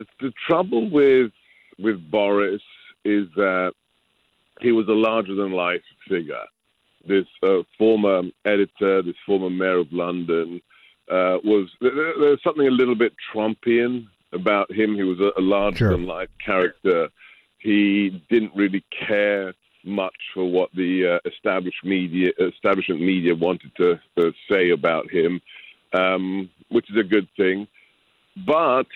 [0.00, 1.32] Uh, the trouble with
[1.78, 2.62] with Boris
[3.04, 3.72] is that
[4.60, 6.44] he was a larger than life figure.
[7.06, 10.60] This uh, former editor, this former mayor of London,
[11.10, 14.94] uh, was there's something a little bit Trumpian about him.
[14.94, 17.08] He was a, a larger than life character.
[17.58, 23.98] He didn't really care much for what the uh, established media, establishment media wanted to,
[24.16, 25.40] to say about him,
[25.92, 27.66] um, which is a good thing.
[28.46, 28.86] But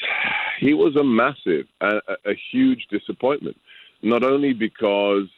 [0.58, 3.56] he was a massive, a, a huge disappointment.
[4.02, 5.28] Not only because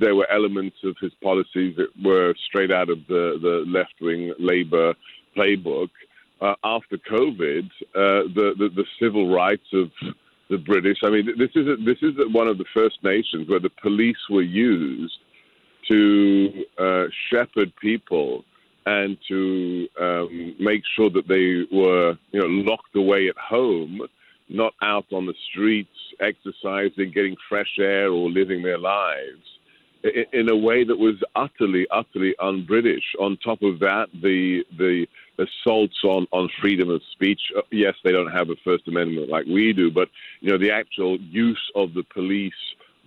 [0.00, 4.32] there were elements of his policies that were straight out of the, the left wing
[4.38, 4.94] Labour
[5.36, 5.90] playbook.
[6.40, 9.90] Uh, after COVID, uh, the, the, the civil rights of
[10.50, 10.98] the British.
[11.04, 14.16] I mean, this is a, this is one of the first nations where the police
[14.28, 15.18] were used
[15.90, 18.44] to uh, shepherd people
[18.86, 24.00] and to um, make sure that they were, you know, locked away at home,
[24.48, 25.88] not out on the streets
[26.20, 29.42] exercising, getting fresh air, or living their lives
[30.32, 33.04] in a way that was utterly, utterly un-British.
[33.20, 35.06] On top of that, the the
[35.38, 37.40] assaults on, on freedom of speech.
[37.56, 40.08] Uh, yes, they don't have a First Amendment like we do, but
[40.40, 42.52] you know the actual use of the police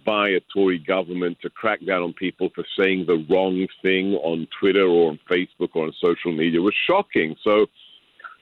[0.06, 4.48] by a Tory government to crack down on people for saying the wrong thing on
[4.60, 7.36] Twitter or on Facebook or on social media was shocking.
[7.44, 7.66] So,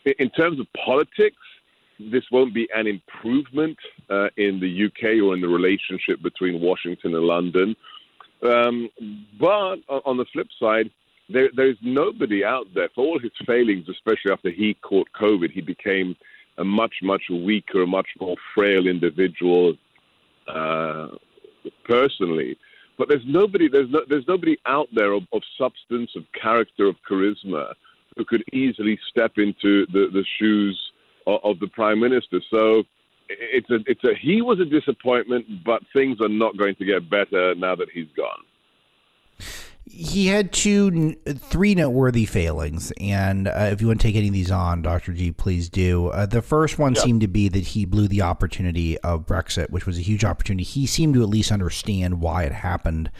[0.05, 1.37] in terms of politics,
[1.99, 3.77] this won't be an improvement
[4.09, 7.75] uh, in the UK or in the relationship between Washington and London.
[8.43, 8.89] Um,
[9.39, 10.89] but on the flip side,
[11.29, 15.61] there, there's nobody out there, for all his failings, especially after he caught COVID, he
[15.61, 16.15] became
[16.57, 19.75] a much, much weaker, much more frail individual.
[20.47, 21.07] Uh,
[21.85, 22.57] personally.
[22.97, 26.95] But there's nobody, there's no, there's nobody out there of, of substance, of character, of
[27.09, 27.73] charisma
[28.15, 30.79] who could easily step into the, the shoes
[31.25, 32.39] of, of the prime minister.
[32.51, 32.83] So
[33.29, 37.09] it's a, it's a, he was a disappointment, but things are not going to get
[37.09, 38.43] better now that he's gone
[39.85, 44.33] he had two, three noteworthy failings, and uh, if you want to take any of
[44.33, 46.07] these on, Doctor G, please do.
[46.07, 47.03] Uh, the first one yep.
[47.03, 50.63] seemed to be that he blew the opportunity of Brexit, which was a huge opportunity.
[50.63, 53.11] He seemed to at least understand why it happened.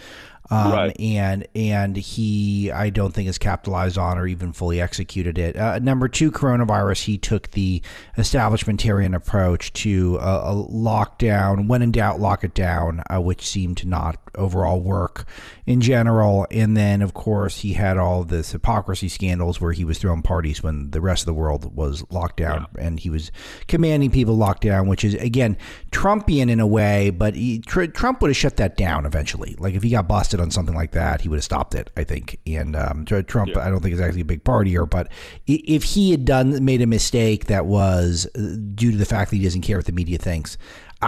[0.52, 1.00] Um, right.
[1.00, 5.56] and and he I don't think has capitalized on or even fully executed it.
[5.56, 7.04] Uh, number two, coronavirus.
[7.04, 7.82] He took the
[8.18, 11.68] establishmentarian approach to a, a lockdown.
[11.68, 15.26] When in doubt, lock it down, uh, which seemed to not overall work
[15.66, 16.48] in general.
[16.52, 20.62] And then, of course, he had all this hypocrisy scandals where he was throwing parties
[20.62, 22.86] when the rest of the world was locked down, yeah.
[22.86, 23.32] and he was
[23.68, 25.58] commanding people locked down, which is again
[25.92, 27.10] Trumpian in a way.
[27.10, 29.56] But he, tr- Trump would have shut that down eventually.
[29.58, 31.92] Like if he got busted on something like that, he would have stopped it.
[31.98, 32.40] I think.
[32.46, 33.66] And um, Trump, yeah.
[33.66, 35.10] I don't think is actually a big partier, but
[35.48, 39.38] if he had done made a mistake that was uh, due to the fact that
[39.38, 40.58] he doesn't care what the media thinks,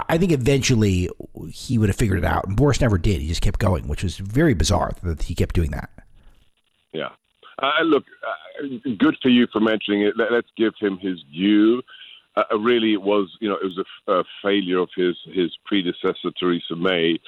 [0.08, 1.08] I think eventually
[1.50, 2.46] he would have figured it out.
[2.46, 3.20] And Boris never did.
[3.20, 5.90] He just kept going, which was very bizarre that he kept doing that.
[6.92, 7.10] Yeah.
[7.62, 8.66] Uh, look, uh,
[8.98, 10.14] good for you for mentioning it.
[10.16, 11.82] Let, us give him his due.
[12.36, 15.56] Uh, uh, really, it was you know it was a, a, failure of his his
[15.64, 17.18] predecessor Theresa May,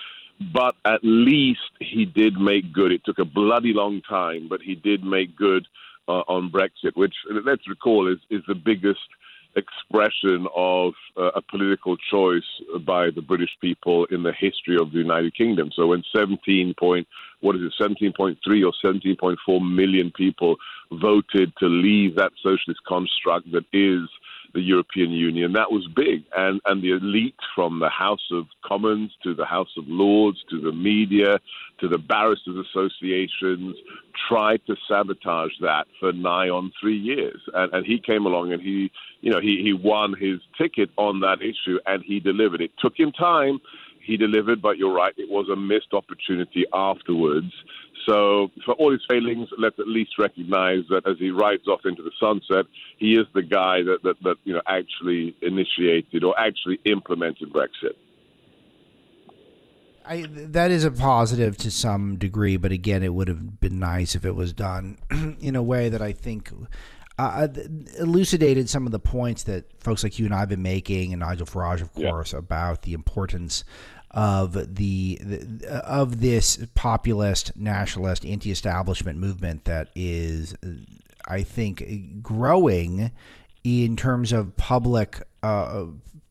[0.52, 2.92] but at least he did make good.
[2.92, 5.66] It took a bloody long time, but he did make good
[6.08, 7.14] uh, on Brexit, which
[7.44, 9.00] let's recall is is the biggest
[9.56, 12.44] expression of uh, a political choice
[12.86, 15.70] by the British people in the history of the United Kingdom.
[15.74, 17.06] So when 17 point,
[17.40, 20.56] what is it, 17.3 or 17.4 million people
[20.92, 24.08] voted to leave that socialist construct that is
[24.54, 25.52] the European Union.
[25.52, 26.24] That was big.
[26.36, 30.60] And, and the elite from the House of Commons to the House of Lords to
[30.60, 31.38] the media
[31.80, 33.76] to the barristers associations
[34.28, 37.40] tried to sabotage that for nigh on three years.
[37.54, 38.90] And, and he came along and he,
[39.20, 42.60] you know, he, he won his ticket on that issue and he delivered.
[42.60, 43.60] It took him time.
[44.08, 47.52] He delivered, but you're right, it was a missed opportunity afterwards.
[48.08, 52.02] So, for all his failings, let's at least recognize that as he rides off into
[52.02, 52.64] the sunset,
[52.96, 57.96] he is the guy that, that, that you know actually initiated or actually implemented Brexit.
[60.06, 64.14] I, that is a positive to some degree, but again, it would have been nice
[64.14, 64.96] if it was done
[65.38, 66.50] in a way that I think
[67.18, 67.48] uh, uh
[67.98, 71.20] elucidated some of the points that folks like you and I have been making, and
[71.20, 72.38] Nigel Farage, of course, yeah.
[72.38, 73.64] about the importance
[74.10, 75.20] of the,
[75.70, 80.54] of this populist, nationalist, anti-establishment movement that is,
[81.26, 83.10] I think, growing
[83.64, 85.86] in terms of public uh,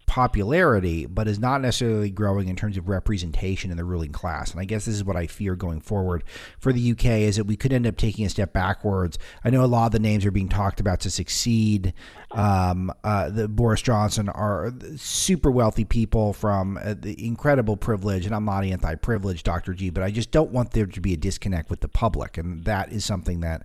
[0.08, 4.52] popularity, but is not necessarily growing in terms of representation in the ruling class.
[4.52, 6.24] And I guess this is what I fear going forward
[6.60, 9.20] for the UK is that we could end up taking a step backwards.
[9.44, 11.94] I know a lot of the names are being talked about to succeed.
[12.32, 18.36] Um, uh, the Boris Johnson are super wealthy people from uh, the incredible privilege, and
[18.36, 19.74] I'm not anti-privilege, Dr.
[19.74, 22.66] G, but I just don't want there to be a disconnect with the public, and
[22.66, 23.64] that is something that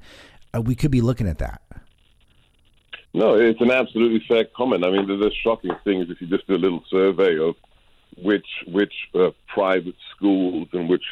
[0.55, 1.61] uh, we could be looking at that.
[3.15, 4.85] No, it's an absolutely fair comment.
[4.87, 7.57] I mean, the, the shocking thing is if you just do a little survey of
[8.19, 11.05] which which uh, private schools and which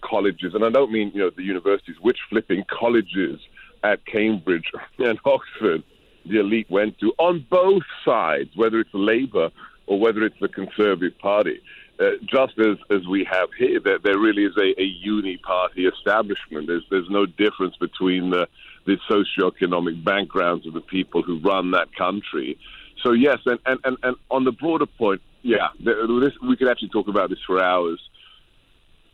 [0.00, 3.38] colleges, and I don't mean you know the universities, which flipping colleges
[3.84, 5.84] at Cambridge and Oxford
[6.28, 9.50] the elite went to on both sides, whether it's Labour
[9.86, 11.60] or whether it's the Conservative Party.
[11.98, 16.66] Uh, just as, as we have here, there, there really is a, a uni-party establishment.
[16.66, 18.46] There's, there's no difference between the,
[18.84, 22.58] the socioeconomic backgrounds of the people who run that country.
[23.02, 26.90] So yes, and, and, and, and on the broader point, yeah, this, we could actually
[26.90, 28.00] talk about this for hours.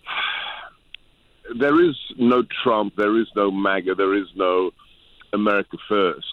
[1.58, 4.70] There is no Trump, there is no MAGA, there is no
[5.34, 6.32] America First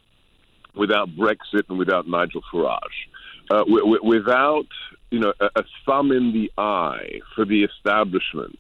[0.76, 2.80] without Brexit and without Nigel Farage.
[3.52, 4.68] Uh, w- w- without
[5.12, 8.60] you know, a, a thumb in the eye for the establishment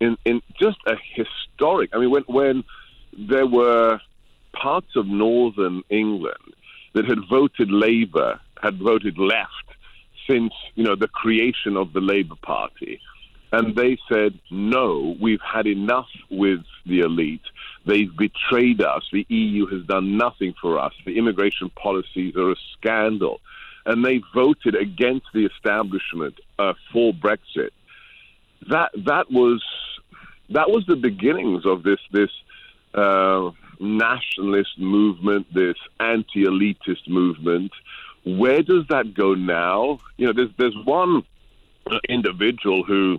[0.00, 1.90] in, in just a historic.
[1.94, 2.64] I mean, when when
[3.16, 4.00] there were
[4.52, 6.54] parts of northern England
[6.94, 9.50] that had voted Labour, had voted left
[10.28, 13.00] since you know the creation of the Labour Party,
[13.52, 17.42] and they said no, we've had enough with the elite.
[17.86, 19.04] They've betrayed us.
[19.12, 20.92] The EU has done nothing for us.
[21.04, 23.40] The immigration policies are a scandal
[23.86, 27.70] and they voted against the establishment uh, for Brexit.
[28.68, 29.62] That that was
[30.50, 32.30] that was the beginnings of this this
[32.94, 37.70] uh, nationalist movement, this anti-elitist movement.
[38.24, 40.00] Where does that go now?
[40.16, 41.22] You know, there's there's one
[42.08, 43.18] individual who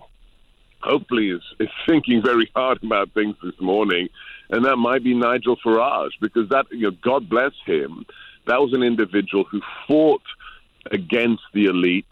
[0.80, 4.08] hopefully is, is thinking very hard about things this morning,
[4.50, 8.04] and that might be Nigel Farage, because that you know, God bless him,
[8.46, 10.22] that was an individual who fought
[10.90, 12.06] against the elite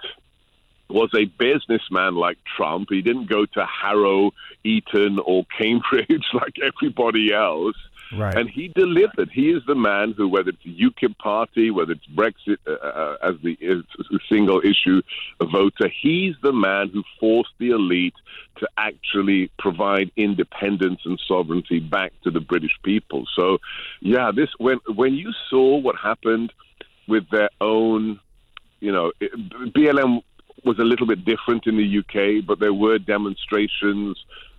[0.88, 2.88] was a businessman like Trump.
[2.90, 4.32] He didn't go to Harrow,
[4.64, 7.76] Eton, or Cambridge like everybody else.
[8.12, 8.36] Right.
[8.36, 9.30] And he delivered.
[9.32, 13.16] He is the man who, whether it's the UKIP party, whether it's Brexit uh, uh
[13.22, 15.02] as the uh, single issue
[15.40, 18.14] voter, he's the man who forced the elite
[18.58, 23.26] to actually provide independence and sovereignty back to the British people.
[23.34, 23.58] So,
[24.00, 26.52] yeah, this when when you saw what happened
[27.08, 28.20] with their own
[28.80, 30.22] you know, BLM
[30.64, 34.16] was a little bit different in the UK, but there were demonstrations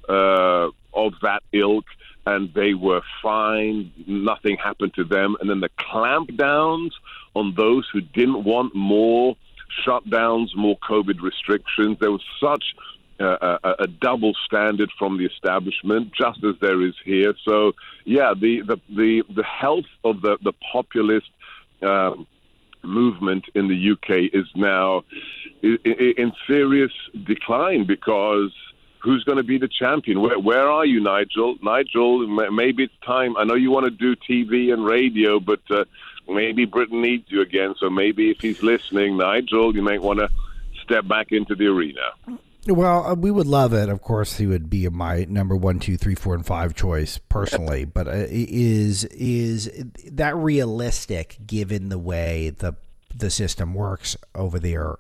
[0.10, 1.86] uh, of that ilk,
[2.28, 3.90] and they were fine.
[4.06, 5.38] Nothing happened to them.
[5.40, 6.92] And then the clampdowns
[7.34, 9.38] on those who didn't want more
[9.86, 11.98] shutdowns, more COVID restrictions.
[12.02, 12.66] There was such
[13.20, 17.34] a, a, double standard from the establishment, just as there is here.
[17.46, 17.72] So,
[18.04, 21.30] yeah, the the the, the health of the the populist.
[21.82, 22.28] Um,
[22.84, 25.04] movement in the UK is now
[25.62, 26.92] in serious
[27.26, 28.54] decline because
[29.00, 30.22] who's going to be the champion?
[30.22, 31.58] Where, where are you, Nigel?
[31.62, 33.38] Nigel, maybe it's time.
[33.38, 35.86] I know you want to do TV and radio, but uh,
[36.28, 37.76] maybe Britain needs you again.
[37.80, 40.30] So maybe if he's listening, Nigel, you might want to
[40.84, 42.02] step back into the arena.
[42.68, 43.88] Well, uh, we would love it.
[43.88, 47.86] Of course, he would be my number one, two, three, four, and five choice personally.
[47.86, 49.72] but uh, is is
[50.12, 52.76] that realistic given the way the
[53.18, 54.96] the system works over there,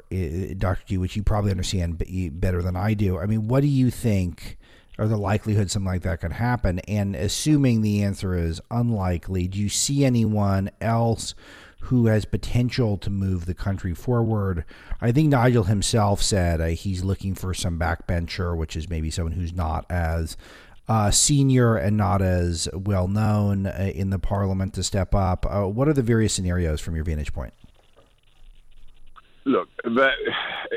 [0.57, 0.83] Dr.
[0.85, 2.03] G, which you probably understand
[2.39, 3.19] better than I do.
[3.19, 4.57] I mean, what do you think
[4.97, 6.79] are the likelihood something like that could happen?
[6.79, 11.35] And assuming the answer is unlikely, do you see anyone else
[11.81, 14.65] who has potential to move the country forward?
[14.99, 19.33] I think Nigel himself said uh, he's looking for some backbencher, which is maybe someone
[19.33, 20.35] who's not as
[20.87, 25.45] uh, senior and not as well known uh, in the parliament to step up.
[25.47, 27.53] Uh, what are the various scenarios from your vantage point?
[29.47, 30.13] Look, there,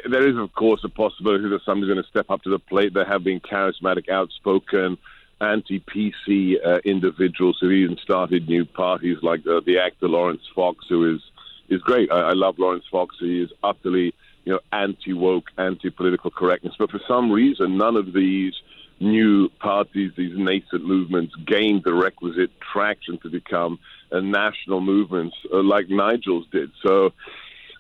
[0.09, 2.95] there is, of course, a possibility that somebody's going to step up to the plate.
[2.95, 4.97] There have been charismatic, outspoken,
[5.41, 11.17] anti PC uh, individuals who even started new parties, like the actor Laurence Fox, who
[11.17, 11.21] is,
[11.69, 12.13] is great.
[12.13, 13.17] I, I love Laurence Fox.
[13.19, 14.15] He is utterly
[14.45, 16.75] you know, anti woke, anti political correctness.
[16.79, 18.55] But for some reason, none of these
[19.01, 23.81] new parties, these nascent movements, gained the requisite traction to become
[24.13, 26.71] national movements uh, like Nigel's did.
[26.87, 27.13] So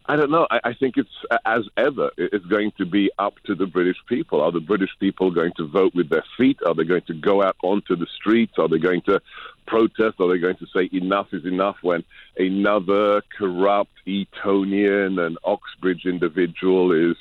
[0.07, 0.46] I don't know.
[0.51, 1.11] I, I think it's
[1.44, 2.11] as ever.
[2.16, 4.40] It's going to be up to the British people.
[4.40, 6.59] Are the British people going to vote with their feet?
[6.66, 8.55] Are they going to go out onto the streets?
[8.59, 9.20] Are they going to
[9.66, 10.20] protest?
[10.20, 12.03] Are they going to say enough is enough when
[12.36, 17.16] another corrupt Etonian and Oxbridge individual is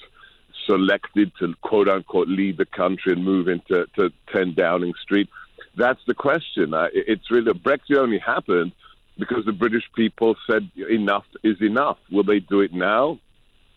[0.65, 5.29] selected to quote unquote lead the country and move into to 10 Downing Street?
[5.75, 6.73] That's the question.
[6.73, 8.71] Uh, it's really Brexit only happened
[9.19, 11.97] because the British people said enough is enough.
[12.11, 13.19] Will they do it now?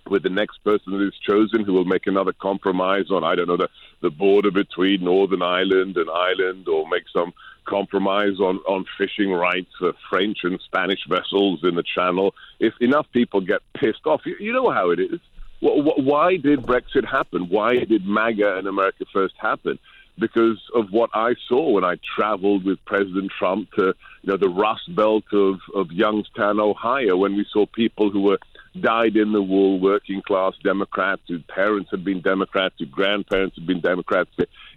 [0.09, 3.47] With the next person that is chosen, who will make another compromise on, I don't
[3.47, 3.69] know, the,
[4.01, 7.33] the border between Northern Ireland and Ireland, or make some
[7.65, 12.35] compromise on, on fishing rights for French and Spanish vessels in the Channel.
[12.59, 15.21] If enough people get pissed off, you, you know how it is.
[15.61, 17.49] Why did Brexit happen?
[17.49, 19.79] Why did MAGA and America First happen?
[20.23, 24.49] Because of what I saw when I traveled with President Trump to you know the
[24.49, 28.39] Rust Belt of, of Youngstown, Ohio, when we saw people who were
[28.81, 33.67] dyed in the wool working class Democrats whose parents had been Democrats, whose grandparents had
[33.67, 34.31] been Democrats.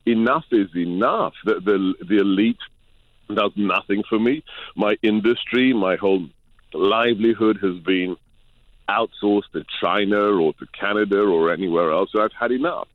[0.05, 1.33] Enough is enough.
[1.45, 2.59] The, the, the elite
[3.33, 4.43] does nothing for me.
[4.75, 6.27] My industry, my whole
[6.73, 8.17] livelihood has been
[8.89, 12.09] outsourced to China or to Canada or anywhere else.
[12.11, 12.87] So I've had enough.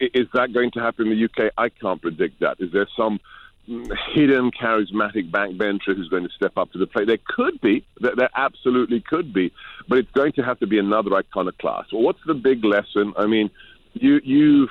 [0.00, 1.52] Is that going to happen in the UK?
[1.56, 2.56] I can't predict that.
[2.60, 3.20] Is there some
[3.66, 7.06] hidden charismatic backbencher who's going to step up to the plate?
[7.06, 7.84] There could be.
[8.00, 9.52] There, absolutely could be.
[9.88, 11.92] But it's going to have to be another iconoclast.
[11.92, 13.14] Well, what's the big lesson?
[13.16, 13.50] I mean,
[13.94, 14.70] you, you've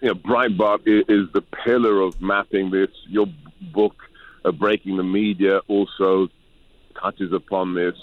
[0.00, 2.90] you know, Breitbart is, the pillar of mapping this.
[3.06, 3.26] Your
[3.72, 3.96] book,
[4.44, 6.28] uh, Breaking the Media, also
[7.00, 7.94] touches upon this.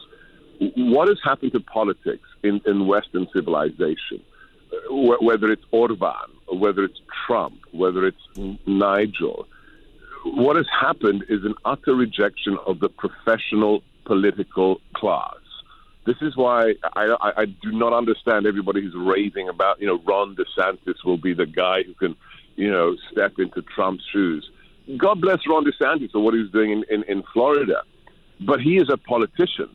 [0.75, 4.21] What has happened to politics in, in Western civilization?
[4.89, 8.17] Whether it's Orban, whether it's Trump, whether it's
[8.65, 9.47] Nigel,
[10.25, 15.35] what has happened is an utter rejection of the professional political class.
[16.05, 19.99] This is why I, I, I do not understand everybody who's raving about, you know,
[20.05, 22.15] Ron DeSantis will be the guy who can,
[22.55, 24.49] you know, step into Trump's shoes.
[24.97, 27.83] God bless Ron DeSantis for what he's doing in, in, in Florida.
[28.39, 29.69] But he is a politician.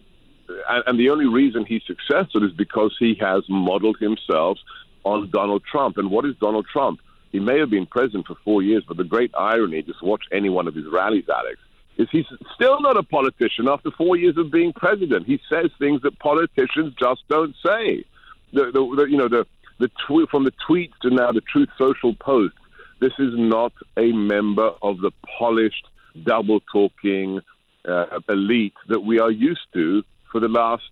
[0.68, 4.59] And, and the only reason he's successful is because he has modeled himself
[5.05, 5.96] on Donald Trump.
[5.96, 7.00] And what is Donald Trump?
[7.32, 10.50] He may have been president for four years, but the great irony, just watch any
[10.50, 11.59] one of his rallies, Alex,
[11.96, 15.26] is he's still not a politician after four years of being president.
[15.26, 18.05] He says things that politicians just don't say.
[18.53, 19.46] The, the, the you know, the,
[19.78, 22.55] the tw- from the tweets to now the Truth Social post,
[23.00, 25.86] this is not a member of the polished,
[26.22, 27.40] double talking
[27.86, 30.84] uh, elite that we are used to for the last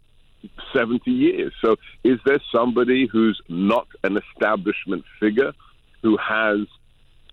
[0.73, 1.53] 70 years.
[1.63, 5.53] So, is there somebody who's not an establishment figure
[6.03, 6.61] who has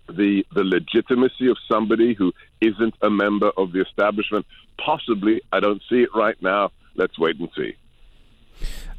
[0.08, 4.46] the the legitimacy of somebody who isn't a member of the establishment?
[4.84, 5.42] Possibly.
[5.52, 6.70] I don't see it right now.
[6.94, 7.74] Let's wait and see.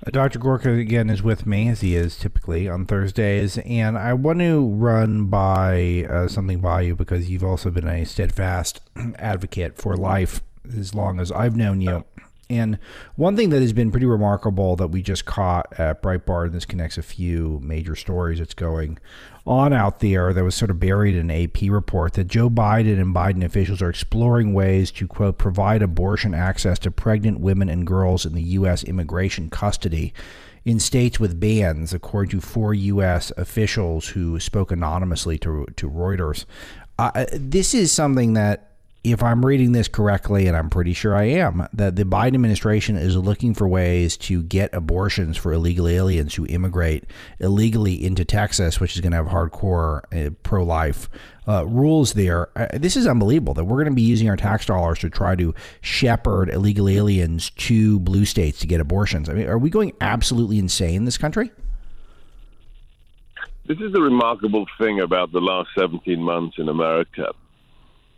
[0.05, 0.39] Uh, Dr.
[0.39, 4.65] Gorka again is with me, as he is typically on Thursdays, and I want to
[4.65, 8.79] run by uh, something by you because you've also been a steadfast
[9.19, 10.41] advocate for life
[10.77, 12.05] as long as I've known you.
[12.51, 12.79] And
[13.15, 16.65] one thing that has been pretty remarkable that we just caught at Breitbart, and this
[16.65, 18.97] connects a few major stories that's going
[19.45, 22.99] on out there that was sort of buried in an AP report that Joe Biden
[22.99, 27.85] and Biden officials are exploring ways to, quote, provide abortion access to pregnant women and
[27.85, 28.83] girls in the U.S.
[28.83, 30.11] immigration custody
[30.65, 33.31] in states with bans, according to four U.S.
[33.37, 36.45] officials who spoke anonymously to, to Reuters.
[36.97, 38.68] Uh, this is something that
[39.03, 42.97] if I'm reading this correctly, and I'm pretty sure I am, that the Biden administration
[42.97, 47.05] is looking for ways to get abortions for illegal aliens who immigrate
[47.39, 51.09] illegally into Texas, which is going to have hardcore uh, pro life
[51.47, 52.49] uh, rules there.
[52.57, 55.33] Uh, this is unbelievable that we're going to be using our tax dollars to try
[55.33, 59.29] to shepherd illegal aliens to blue states to get abortions.
[59.29, 61.51] I mean, are we going absolutely insane in this country?
[63.65, 67.31] This is the remarkable thing about the last 17 months in America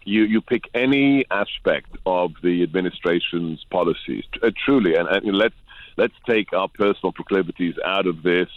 [0.04, 5.56] you, you pick any aspect of the administration's policies, uh, truly, and, and, let's
[5.98, 8.50] let's take our personal proclivities out of this.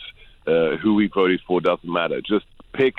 [0.47, 2.21] Uh, who we voted for doesn't matter.
[2.21, 2.97] Just pick,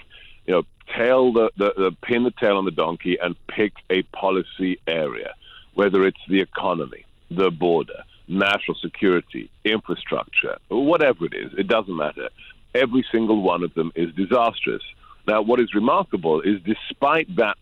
[0.47, 0.63] you know,
[0.97, 5.35] tail the, the, the pin the tail on the donkey and pick a policy area,
[5.75, 11.51] whether it's the economy, the border, national security, infrastructure, whatever it is.
[11.57, 12.29] It doesn't matter.
[12.73, 14.83] Every single one of them is disastrous.
[15.27, 17.57] Now, what is remarkable is despite that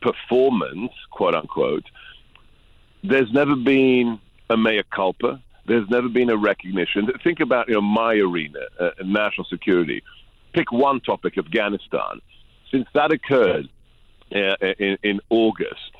[0.00, 1.84] performance, quote unquote,
[3.02, 4.18] there's never been
[4.50, 5.40] a mea culpa.
[5.66, 7.08] There's never been a recognition.
[7.22, 10.02] Think about you know my arena, uh, national security.
[10.54, 12.20] Pick one topic, Afghanistan.
[12.70, 13.68] Since that occurred
[14.34, 15.92] uh, in, in August,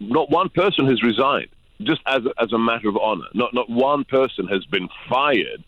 [0.00, 1.48] not one person has resigned.
[1.82, 5.62] Just as as a matter of honor, not not one person has been fired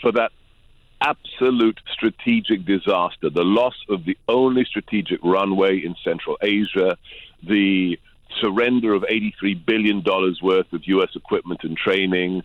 [0.00, 0.32] for that
[1.00, 6.96] absolute strategic disaster, the loss of the only strategic runway in Central Asia,
[7.42, 7.98] the
[8.40, 10.02] surrender of $83 billion
[10.42, 11.10] worth of U.S.
[11.14, 12.42] equipment and training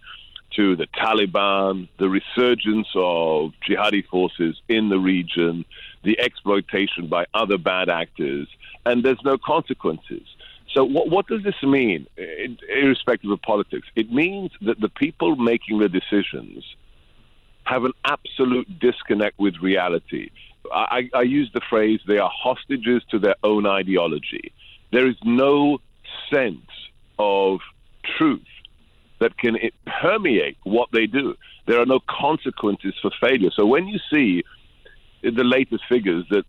[0.56, 5.66] to the Taliban, the resurgence of jihadi forces in the region,
[6.03, 8.47] the exploitation by other bad actors,
[8.86, 10.24] and there's no consequences.
[10.74, 13.88] So, what, what does this mean, irrespective of politics?
[13.95, 16.64] It means that the people making the decisions
[17.66, 20.30] have an absolute disconnect with reality.
[20.72, 24.51] I, I use the phrase they are hostages to their own ideology.
[24.91, 25.80] There is no
[26.34, 26.70] sense
[27.20, 27.59] of
[28.18, 28.41] truth
[29.20, 29.57] that can
[30.01, 31.36] permeate what they do.
[31.68, 33.49] There are no consequences for failure.
[33.55, 34.43] So when you see
[35.24, 36.45] the latest figures that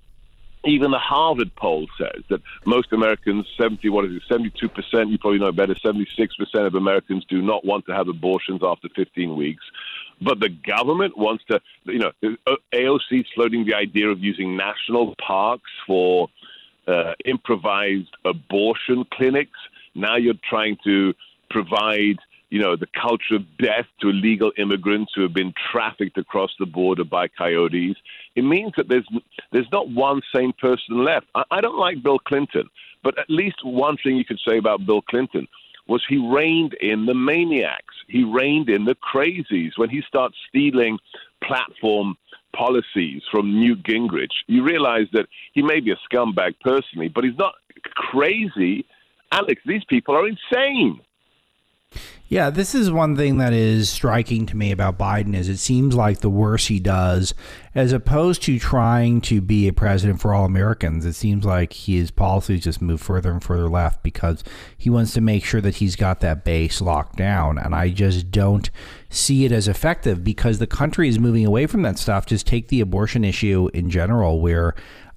[0.64, 5.38] even the Harvard poll says that most Americans, 70, what is it, 72%, you probably
[5.38, 6.08] know better, 76%
[6.66, 9.62] of Americans do not want to have abortions after 15 weeks.
[10.20, 12.12] But the government wants to, you know,
[12.72, 16.28] AOC floating the idea of using national parks for
[16.86, 19.58] uh, improvised abortion clinics.
[19.94, 21.14] Now you're trying to
[21.50, 22.16] provide,
[22.48, 26.66] you know, the culture of death to illegal immigrants who have been trafficked across the
[26.66, 27.96] border by coyotes.
[28.34, 29.06] It means that there's
[29.52, 31.26] there's not one sane person left.
[31.34, 32.68] I, I don't like Bill Clinton,
[33.02, 35.46] but at least one thing you could say about Bill Clinton
[35.88, 37.94] was he reined in the maniacs.
[38.08, 39.72] He reined in the crazies.
[39.76, 40.98] When he starts stealing
[41.42, 42.16] platform
[42.54, 47.38] policies from Newt Gingrich, you realize that he may be a scumbag personally, but he's
[47.38, 47.54] not
[47.94, 48.86] crazy.
[49.32, 51.00] Alex, these people are insane.
[52.28, 55.94] Yeah, this is one thing that is striking to me about Biden is it seems
[55.94, 57.34] like the worse he does,
[57.72, 62.10] as opposed to trying to be a president for all Americans, it seems like his
[62.10, 64.42] policies just move further and further left because
[64.76, 67.58] he wants to make sure that he's got that base locked down.
[67.58, 68.70] And I just don't
[69.08, 72.26] see it as effective because the country is moving away from that stuff.
[72.26, 74.74] Just take the abortion issue in general, where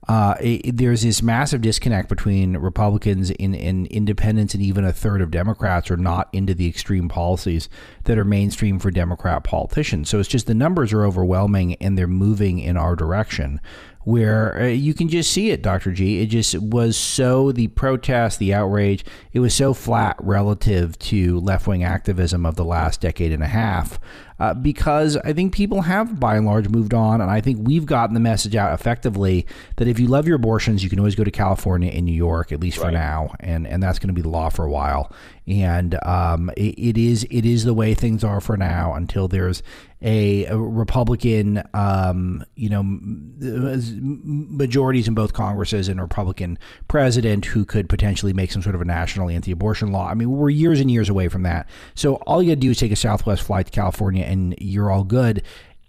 [0.10, 5.22] uh, it, there's this massive disconnect between Republicans and, and, independents, and even a third
[5.22, 7.70] of Democrats are not into the extreme policies
[8.05, 10.10] that are mainstream for Democrat politicians.
[10.10, 13.62] So it's just the numbers are overwhelming and they're moving in our direction
[14.03, 15.91] where uh, you can just see it, Dr.
[15.91, 16.22] G.
[16.22, 21.68] It just was so the protest, the outrage, it was so flat relative to left
[21.68, 23.99] wing activism of the last decade and a half.
[24.40, 27.22] Uh, because I think people have, by and large, moved on.
[27.22, 30.84] And I think we've gotten the message out effectively that if you love your abortions,
[30.84, 32.86] you can always go to California and New York, at least right.
[32.86, 33.34] for now.
[33.40, 35.14] And, and that's going to be the law for a while
[35.50, 39.64] and um, it, it is it is the way things are for now until there's
[40.02, 47.66] a, a Republican, um, you know, majorities in both Congresses and a Republican president who
[47.66, 50.08] could potentially make some sort of a national anti-abortion law.
[50.08, 51.68] I mean, we're years and years away from that.
[51.96, 54.92] So all you got to do is take a Southwest flight to California, and you're
[54.92, 55.44] all good.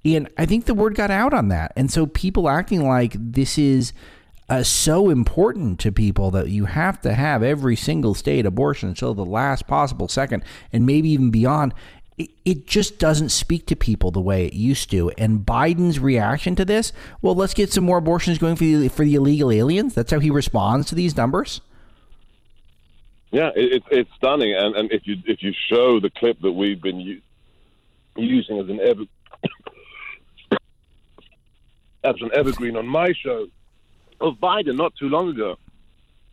[0.05, 3.59] And I think the word got out on that, and so people acting like this
[3.59, 3.93] is
[4.51, 9.15] uh, so important to people that you have to have every single state abortion until
[9.15, 11.73] the last possible second and maybe even beyond.
[12.19, 15.11] It, it just doesn't speak to people the way it used to.
[15.11, 19.05] And Biden's reaction to this, well, let's get some more abortions going for the, for
[19.05, 19.95] the illegal aliens.
[19.95, 21.61] That's how he responds to these numbers.
[23.31, 24.55] Yeah, it, it's stunning.
[24.55, 27.23] And, and if you if you show the clip that we've been
[28.23, 29.05] using as an ever
[32.05, 33.47] as an evergreen on my show,
[34.21, 35.57] of Biden not too long ago,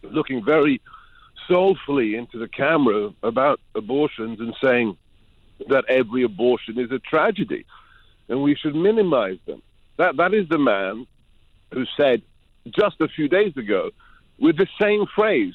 [0.03, 0.81] looking very
[1.47, 4.97] soulfully into the camera about abortions and saying
[5.69, 7.65] that every abortion is a tragedy
[8.29, 9.61] and we should minimize them.
[9.97, 11.07] That, that is the man
[11.73, 12.21] who said
[12.69, 13.91] just a few days ago,
[14.39, 15.53] with the same phrase,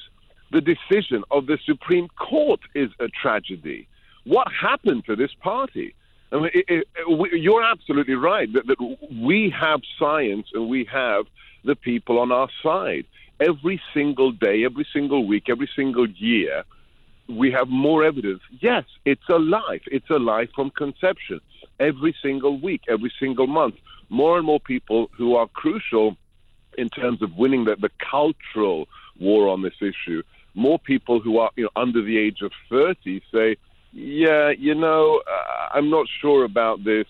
[0.51, 3.87] the decision of the Supreme Court is a tragedy.
[4.25, 5.95] What happened to this party?
[6.33, 10.85] I mean, it, it, we, you're absolutely right that, that we have science and we
[10.91, 11.25] have
[11.63, 13.05] the people on our side.
[13.39, 16.63] Every single day, every single week, every single year,
[17.29, 18.41] we have more evidence.
[18.59, 19.83] Yes, it's a life.
[19.87, 21.39] It's a life from conception.
[21.79, 23.75] Every single week, every single month,
[24.09, 26.17] more and more people who are crucial
[26.77, 28.87] in terms of winning the, the cultural
[29.19, 30.23] war on this issue.
[30.55, 33.57] More people who are you know, under the age of 30 say,
[33.93, 37.05] yeah, you know, uh, I'm not sure about this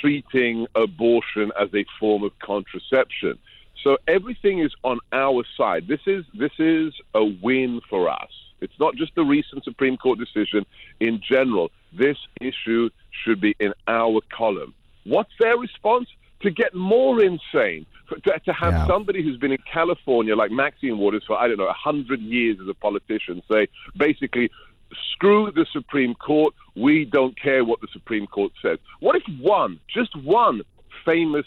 [0.00, 3.38] treating abortion as a form of contraception.
[3.82, 5.88] So everything is on our side.
[5.88, 8.30] This is this is a win for us.
[8.60, 10.66] It's not just the recent Supreme Court decision.
[11.00, 14.74] In general, this issue should be in our column.
[15.04, 16.08] What's their response?
[16.42, 18.86] To get more insane, to, to have yeah.
[18.86, 22.56] somebody who's been in California, like Maxine Waters, for I don't know, a hundred years
[22.62, 24.50] as a politician, say basically
[25.12, 26.54] screw the Supreme Court.
[26.74, 28.78] We don't care what the Supreme Court says.
[29.00, 30.62] What if one, just one
[31.04, 31.46] famous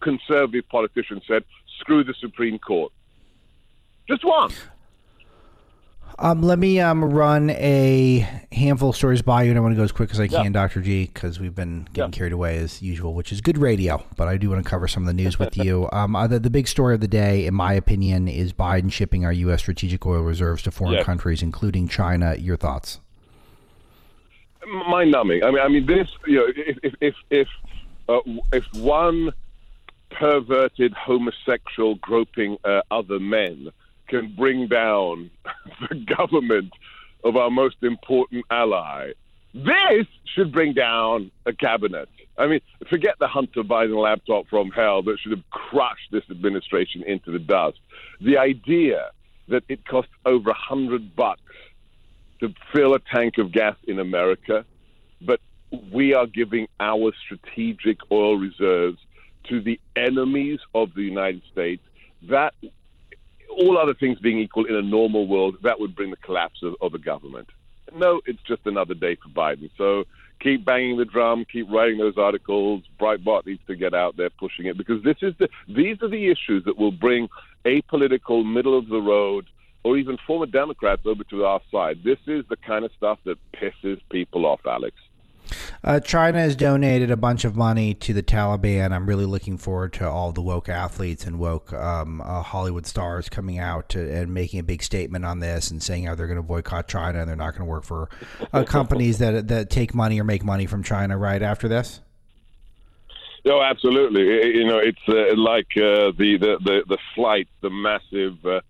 [0.00, 1.44] conservative politician said,
[1.80, 2.92] screw the Supreme Court?
[4.08, 4.52] Just one.
[6.18, 8.20] Um, let me um, run a
[8.52, 10.44] handful of stories by you, and I want to go as quick as I can,
[10.44, 10.50] yeah.
[10.50, 10.80] Dr.
[10.80, 12.16] G, because we've been getting yeah.
[12.16, 15.02] carried away as usual, which is good radio, but I do want to cover some
[15.02, 15.88] of the news with you.
[15.92, 19.24] Um, uh, the, the, big story of the day, in my opinion, is Biden shipping
[19.24, 19.60] our U.S.
[19.60, 21.04] strategic oil reserves to foreign yes.
[21.04, 22.36] countries, including China.
[22.36, 23.00] Your thoughts?
[24.88, 25.42] Mind numbing.
[25.42, 26.08] I mean, I mean, this.
[26.26, 27.48] You know, if if if if,
[28.08, 28.20] uh,
[28.52, 29.32] if one
[30.10, 33.72] perverted homosexual groping uh, other men
[34.08, 35.30] can bring down
[35.88, 36.72] the government
[37.24, 39.12] of our most important ally.
[39.54, 42.08] This should bring down a cabinet.
[42.36, 47.04] I mean, forget the Hunter Biden laptop from hell that should have crushed this administration
[47.06, 47.78] into the dust.
[48.20, 49.10] The idea
[49.48, 51.40] that it costs over a hundred bucks
[52.40, 54.64] to fill a tank of gas in America,
[55.20, 55.40] but
[55.92, 58.98] we are giving our strategic oil reserves
[59.48, 61.82] to the enemies of the United States.
[62.22, 62.54] That
[63.54, 66.74] all other things being equal in a normal world, that would bring the collapse of,
[66.80, 67.48] of the government.
[67.94, 69.70] No, it's just another day for Biden.
[69.76, 70.04] So
[70.40, 72.82] keep banging the drum, keep writing those articles.
[73.00, 76.30] Breitbart needs to get out there pushing it because this is the these are the
[76.30, 77.28] issues that will bring
[77.64, 79.46] apolitical, middle of the road,
[79.84, 81.98] or even former Democrats over to our side.
[82.04, 84.96] This is the kind of stuff that pisses people off, Alex.
[85.82, 88.92] Uh, China has donated a bunch of money to the Taliban.
[88.92, 93.28] I'm really looking forward to all the woke athletes and woke um, uh, Hollywood stars
[93.28, 96.38] coming out to, and making a big statement on this and saying how they're going
[96.38, 98.08] to boycott China and they're not going to work for
[98.52, 101.18] uh, companies that that take money or make money from China.
[101.18, 102.00] Right after this.
[103.44, 104.22] No, absolutely.
[104.56, 108.60] You know, it's uh, like uh, the, the, the the flight, the massive uh,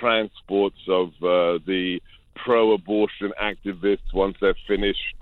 [0.00, 2.00] transports of the
[2.34, 5.14] pro-abortion activists once they're finished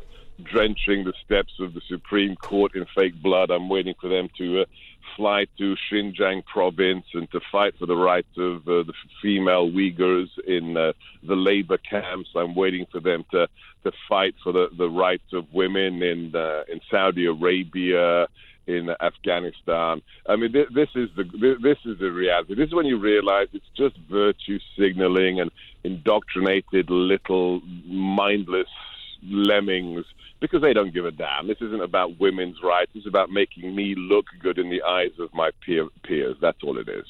[0.45, 3.51] drenching the steps of the Supreme Court in fake blood.
[3.51, 4.65] I'm waiting for them to uh,
[5.17, 10.29] fly to Xinjiang province and to fight for the rights of uh, the female Uyghurs
[10.47, 12.31] in uh, the labor camps.
[12.35, 13.49] I'm waiting for them to,
[13.85, 18.27] to fight for the, the rights of women in uh, in Saudi Arabia,
[18.67, 20.03] in Afghanistan.
[20.29, 21.25] I mean, this, this is the
[21.61, 22.55] this is the reality.
[22.55, 25.51] This is when you realize it's just virtue signaling and
[25.85, 28.69] indoctrinated little mindless
[29.23, 30.05] lemmings
[30.41, 31.47] because they don't give a damn.
[31.47, 32.93] This isn't about women's rights.
[32.95, 36.37] It's about making me look good in the eyes of my peer, peers.
[36.41, 37.07] That's all it is.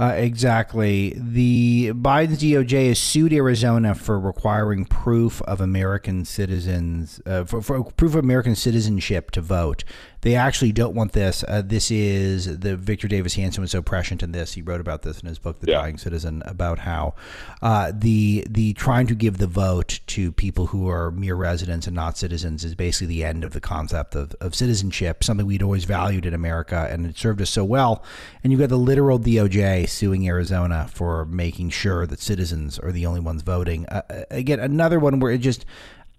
[0.00, 1.12] Uh, exactly.
[1.14, 7.84] The Biden's DOJ has sued Arizona for requiring proof of American citizens, uh, for, for,
[7.84, 9.84] proof of American citizenship to vote.
[10.22, 11.44] They actually don't want this.
[11.46, 14.52] Uh, this is the Victor Davis Hanson was so prescient in this.
[14.52, 15.80] He wrote about this in his book, The yeah.
[15.80, 17.14] Dying Citizen, about how
[17.62, 21.96] uh, the the trying to give the vote to people who are mere residents and
[21.96, 25.84] not citizens is basically the end of the concept of, of citizenship, something we'd always
[25.84, 28.02] valued in America, and it served us so well.
[28.44, 33.06] And you've got the literal DOJ suing Arizona for making sure that citizens are the
[33.06, 33.86] only ones voting.
[33.86, 35.64] Uh, uh again, another one where it just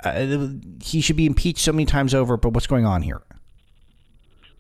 [0.04, 0.48] uh,
[0.82, 2.38] he should be impeached so many times over.
[2.38, 3.22] But what's going on here?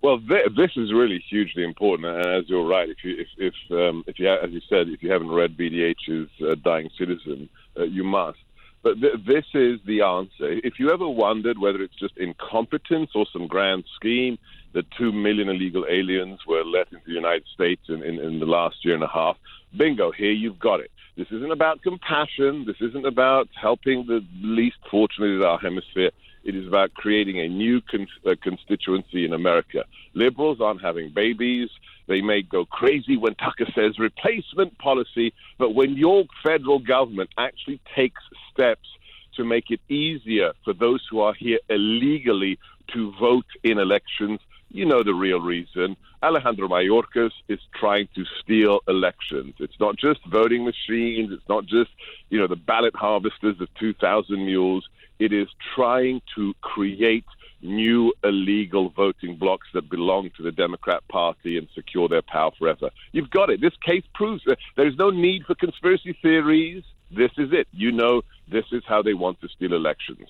[0.01, 3.72] Well, th- this is really hugely important, and as you're right, if you if if,
[3.72, 7.84] um, if you as you said, if you haven't read VDH's uh, Dying Citizen, uh,
[7.84, 8.39] you must.
[8.84, 10.59] But th- this is the answer.
[10.64, 14.39] If you ever wondered whether it's just incompetence or some grand scheme
[14.74, 18.46] that two million illegal aliens were let into the United States in, in, in the
[18.46, 19.38] last year and a half,
[19.76, 20.92] bingo, here you've got it.
[21.18, 22.66] This isn't about compassion.
[22.66, 26.12] This isn't about helping the least fortunate in our hemisphere.
[26.44, 29.86] It is about creating a new con- uh, constituency in America.
[30.14, 31.70] Liberals aren't having babies.
[32.08, 37.80] They may go crazy when Tucker says replacement policy, but when your federal government actually
[37.96, 38.88] takes steps
[39.36, 42.58] to make it easier for those who are here illegally
[42.94, 44.40] to vote in elections,
[44.74, 45.96] you know the real reason.
[46.24, 49.56] Alejandro Mayorkas is trying to steal elections.
[49.60, 51.32] It's not just voting machines.
[51.32, 51.90] It's not just,
[52.30, 54.88] you know, the ballot harvesters of 2,000 mules.
[55.20, 57.26] It is trying to create
[57.62, 62.90] new illegal voting blocks that belong to the Democrat Party and secure their power forever.
[63.12, 63.62] You've got it.
[63.62, 66.84] This case proves that there's no need for conspiracy theories.
[67.12, 67.68] This is it.
[67.72, 70.30] You know, this is how they want to steal elections.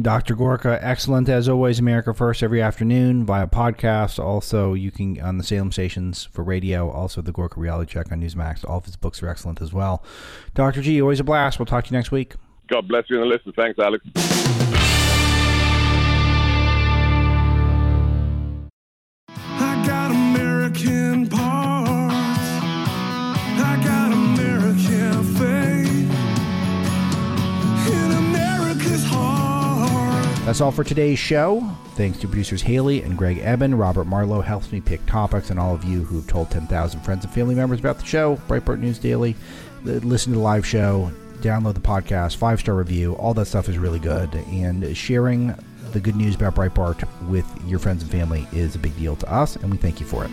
[0.00, 0.34] Dr.
[0.34, 1.78] Gorka, excellent as always.
[1.78, 4.18] America First every afternoon via podcast.
[4.18, 6.90] Also, you can on the Salem stations for radio.
[6.90, 8.68] Also, the Gorka Reality Check on Newsmax.
[8.68, 10.02] All of his books are excellent as well.
[10.54, 10.82] Dr.
[10.82, 11.60] G, always a blast.
[11.60, 12.34] We'll talk to you next week.
[12.66, 13.52] God bless you and listen.
[13.52, 14.04] Thanks, Alex.
[19.28, 21.28] I got American
[30.54, 31.68] That's all for today's show.
[31.96, 33.74] Thanks to producers Haley and Greg Eben.
[33.74, 37.34] Robert Marlowe helps me pick topics, and all of you who've told 10,000 friends and
[37.34, 39.34] family members about the show, Breitbart News Daily.
[39.84, 43.14] Uh, listen to the live show, download the podcast, five star review.
[43.16, 44.32] All that stuff is really good.
[44.52, 45.56] And sharing
[45.90, 49.28] the good news about Breitbart with your friends and family is a big deal to
[49.32, 50.30] us, and we thank you for it.